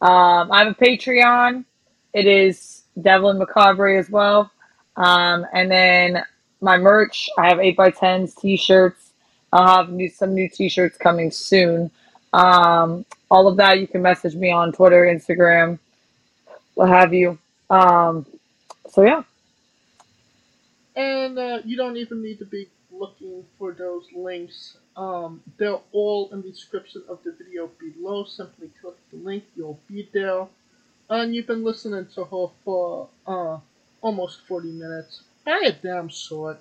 Um, 0.00 0.50
I 0.50 0.64
have 0.64 0.72
a 0.72 0.74
Patreon. 0.74 1.64
It 2.12 2.26
is 2.26 2.82
Devlyn 2.98 3.38
Macabre 3.38 3.96
as 3.96 4.10
well. 4.10 4.50
Um, 4.96 5.46
and 5.52 5.70
then 5.70 6.24
my 6.60 6.76
merch, 6.76 7.30
I 7.38 7.48
have 7.48 7.58
8x10s, 7.58 8.34
t-shirts. 8.36 9.12
I'll 9.52 9.76
have 9.76 9.90
new, 9.90 10.08
some 10.08 10.34
new 10.34 10.48
t-shirts 10.48 10.98
coming 10.98 11.30
soon. 11.30 11.92
Um, 12.32 13.04
all 13.30 13.48
of 13.48 13.56
that, 13.56 13.80
you 13.80 13.86
can 13.86 14.02
message 14.02 14.34
me 14.34 14.50
on 14.50 14.72
Twitter, 14.72 15.04
Instagram, 15.04 15.78
what 16.74 16.88
have 16.88 17.12
you. 17.12 17.38
Um, 17.68 18.26
so 18.88 19.02
yeah. 19.02 19.22
And 20.96 21.38
uh, 21.38 21.58
you 21.64 21.76
don't 21.76 21.96
even 21.96 22.22
need 22.22 22.38
to 22.40 22.44
be 22.44 22.68
looking 22.92 23.44
for 23.58 23.72
those 23.72 24.06
links. 24.14 24.76
Um, 24.96 25.42
they're 25.56 25.78
all 25.92 26.28
in 26.32 26.42
the 26.42 26.50
description 26.50 27.02
of 27.08 27.22
the 27.24 27.32
video 27.32 27.70
below. 27.78 28.24
Simply 28.24 28.70
click 28.80 28.96
the 29.10 29.18
link, 29.18 29.44
you'll 29.56 29.80
be 29.88 30.08
there. 30.12 30.46
And 31.08 31.34
you've 31.34 31.46
been 31.46 31.64
listening 31.64 32.06
to 32.14 32.24
her 32.24 32.46
for 32.64 33.08
uh, 33.26 33.58
almost 34.00 34.46
40 34.46 34.72
minutes. 34.72 35.22
Buy 35.44 35.60
a 35.66 35.72
damn 35.72 36.08
short. 36.08 36.60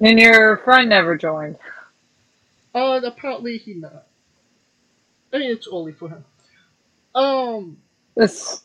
And 0.00 0.18
your 0.18 0.58
friend 0.58 0.88
never 0.88 1.16
joined. 1.16 1.56
Uh, 2.74 3.00
apparently 3.04 3.58
he 3.58 3.74
not. 3.74 4.06
I 5.32 5.38
mean, 5.38 5.50
it's 5.50 5.68
only 5.70 5.92
for 5.92 6.08
him. 6.08 6.24
Um, 7.14 7.78
This 8.16 8.62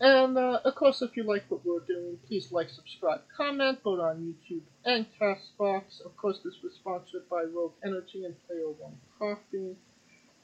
and 0.00 0.38
uh, 0.38 0.60
of 0.64 0.74
course, 0.76 1.02
if 1.02 1.16
you 1.16 1.24
like 1.24 1.44
what 1.48 1.66
we're 1.66 1.80
doing, 1.80 2.18
please 2.28 2.52
like, 2.52 2.70
subscribe, 2.70 3.22
comment, 3.36 3.82
both 3.82 3.98
on 3.98 4.34
YouTube 4.50 4.60
and 4.84 5.06
Castbox. 5.20 6.04
Of 6.04 6.16
course, 6.16 6.38
this 6.44 6.54
was 6.62 6.74
sponsored 6.74 7.28
by 7.28 7.42
Rogue 7.42 7.72
Energy 7.84 8.24
and 8.24 8.34
Player 8.46 8.68
One 8.78 8.96
Coffee. 9.18 9.74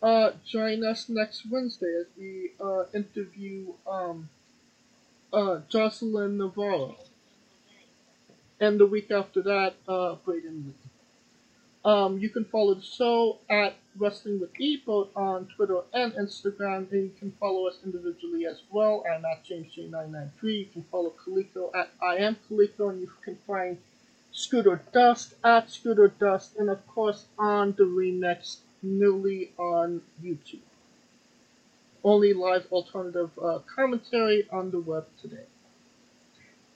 Uh, 0.03 0.33
join 0.45 0.85
us 0.85 1.09
next 1.09 1.47
Wednesday 1.49 1.95
as 2.01 2.07
we 2.19 2.51
uh, 2.61 2.85
interview 2.93 3.73
um, 3.87 4.29
uh, 5.33 5.61
Jocelyn 5.69 6.37
Navarro. 6.37 6.97
And 8.59 8.81
the 8.81 8.87
week 8.87 9.11
after 9.13 9.41
that, 9.43 9.75
uh, 9.87 10.17
Braden 10.25 10.65
Lee. 10.67 10.84
Um, 11.85 12.19
you 12.19 12.31
can 12.31 12.47
follow 12.47 12.75
the 12.75 12.83
show 12.83 13.39
at 13.51 13.75
Wrestling 13.99 14.41
with 14.41 14.59
E, 14.59 14.83
both 14.85 15.09
on 15.15 15.47
Twitter 15.55 15.81
and 15.93 16.13
Instagram, 16.15 16.91
and 16.91 17.05
you 17.05 17.13
can 17.19 17.31
follow 17.39 17.67
us 17.67 17.77
individually 17.85 18.47
as 18.47 18.63
well. 18.71 19.05
I'm 19.13 19.25
at 19.27 19.45
JamesJ993. 19.45 20.33
You 20.43 20.67
can 20.73 20.83
follow 20.91 21.13
Kaliko 21.25 21.71
at 21.75 21.91
I 22.03 22.17
am 22.17 22.37
Kaliko, 22.49 22.91
and 22.91 23.03
you 23.03 23.11
can 23.23 23.37
find 23.47 23.77
Scooter 24.33 24.81
Dust 24.93 25.35
at 25.45 25.71
Scooter 25.71 26.09
Dust, 26.09 26.57
and 26.57 26.71
of 26.71 26.87
course 26.87 27.27
on 27.39 27.73
the 27.77 27.85
remix 27.85 28.57
newly 28.83 29.53
on 29.59 30.01
YouTube. 30.23 30.61
Only 32.03 32.33
live 32.33 32.67
alternative 32.73 33.31
uh, 33.43 33.59
commentary 33.75 34.47
on 34.51 34.71
the 34.71 34.81
web 34.81 35.07
today. 35.21 35.45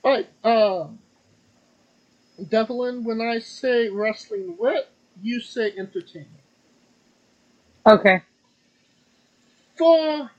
Alright, 0.04 0.28
um, 0.44 0.98
Devlyn, 2.40 3.02
when 3.02 3.20
I 3.20 3.40
say 3.40 3.88
wrestling 3.88 4.56
wit, 4.58 4.88
you 5.22 5.40
say 5.40 5.72
entertainment. 5.76 6.28
okay. 7.86 8.22
For 9.76 10.30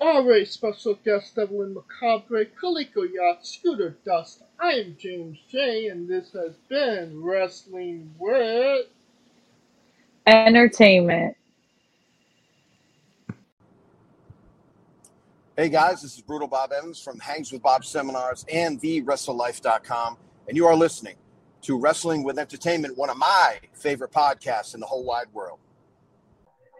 our 0.00 0.22
very 0.22 0.44
special 0.44 0.98
guest, 1.04 1.34
Devlyn 1.34 1.74
Macabre, 1.74 2.44
Kaliko 2.44 3.10
Yacht, 3.10 3.46
Scooter 3.46 3.96
Dust, 4.04 4.42
I 4.58 4.72
am 4.72 4.96
James 4.98 5.38
J, 5.50 5.88
and 5.88 6.08
this 6.08 6.32
has 6.32 6.54
been 6.68 7.22
Wrestling 7.22 8.14
with. 8.18 8.86
Entertainment. 10.26 11.36
Hey 15.56 15.68
guys, 15.68 16.00
this 16.02 16.14
is 16.14 16.22
Brutal 16.22 16.48
Bob 16.48 16.72
Evans 16.72 17.02
from 17.02 17.18
Hangs 17.18 17.52
with 17.52 17.62
Bob 17.62 17.84
Seminars 17.84 18.46
and 18.50 18.80
TheWrestleLife.com, 18.80 20.16
and 20.48 20.56
you 20.56 20.66
are 20.66 20.74
listening 20.74 21.16
to 21.62 21.78
Wrestling 21.78 22.22
with 22.22 22.38
Entertainment, 22.38 22.96
one 22.96 23.10
of 23.10 23.16
my 23.16 23.58
favorite 23.72 24.12
podcasts 24.12 24.74
in 24.74 24.80
the 24.80 24.86
whole 24.86 25.04
wide 25.04 25.26
world. 25.32 25.58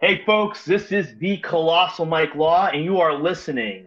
Hey, 0.01 0.23
folks, 0.25 0.65
this 0.65 0.91
is 0.91 1.15
the 1.19 1.37
Colossal 1.37 2.05
Mike 2.05 2.33
Law, 2.35 2.67
and 2.67 2.83
you 2.83 2.99
are 2.99 3.13
listening 3.13 3.85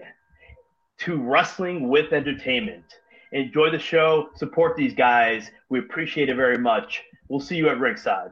to 0.99 1.21
Wrestling 1.21 1.89
with 1.89 2.13
Entertainment. 2.13 2.85
Enjoy 3.33 3.69
the 3.71 3.79
show, 3.79 4.29
support 4.37 4.77
these 4.77 4.95
guys. 4.95 5.51
We 5.69 5.81
appreciate 5.81 6.29
it 6.29 6.37
very 6.37 6.59
much. 6.59 7.03
We'll 7.29 7.41
see 7.41 7.57
you 7.57 7.69
at 7.69 7.81
ringside. 7.81 8.31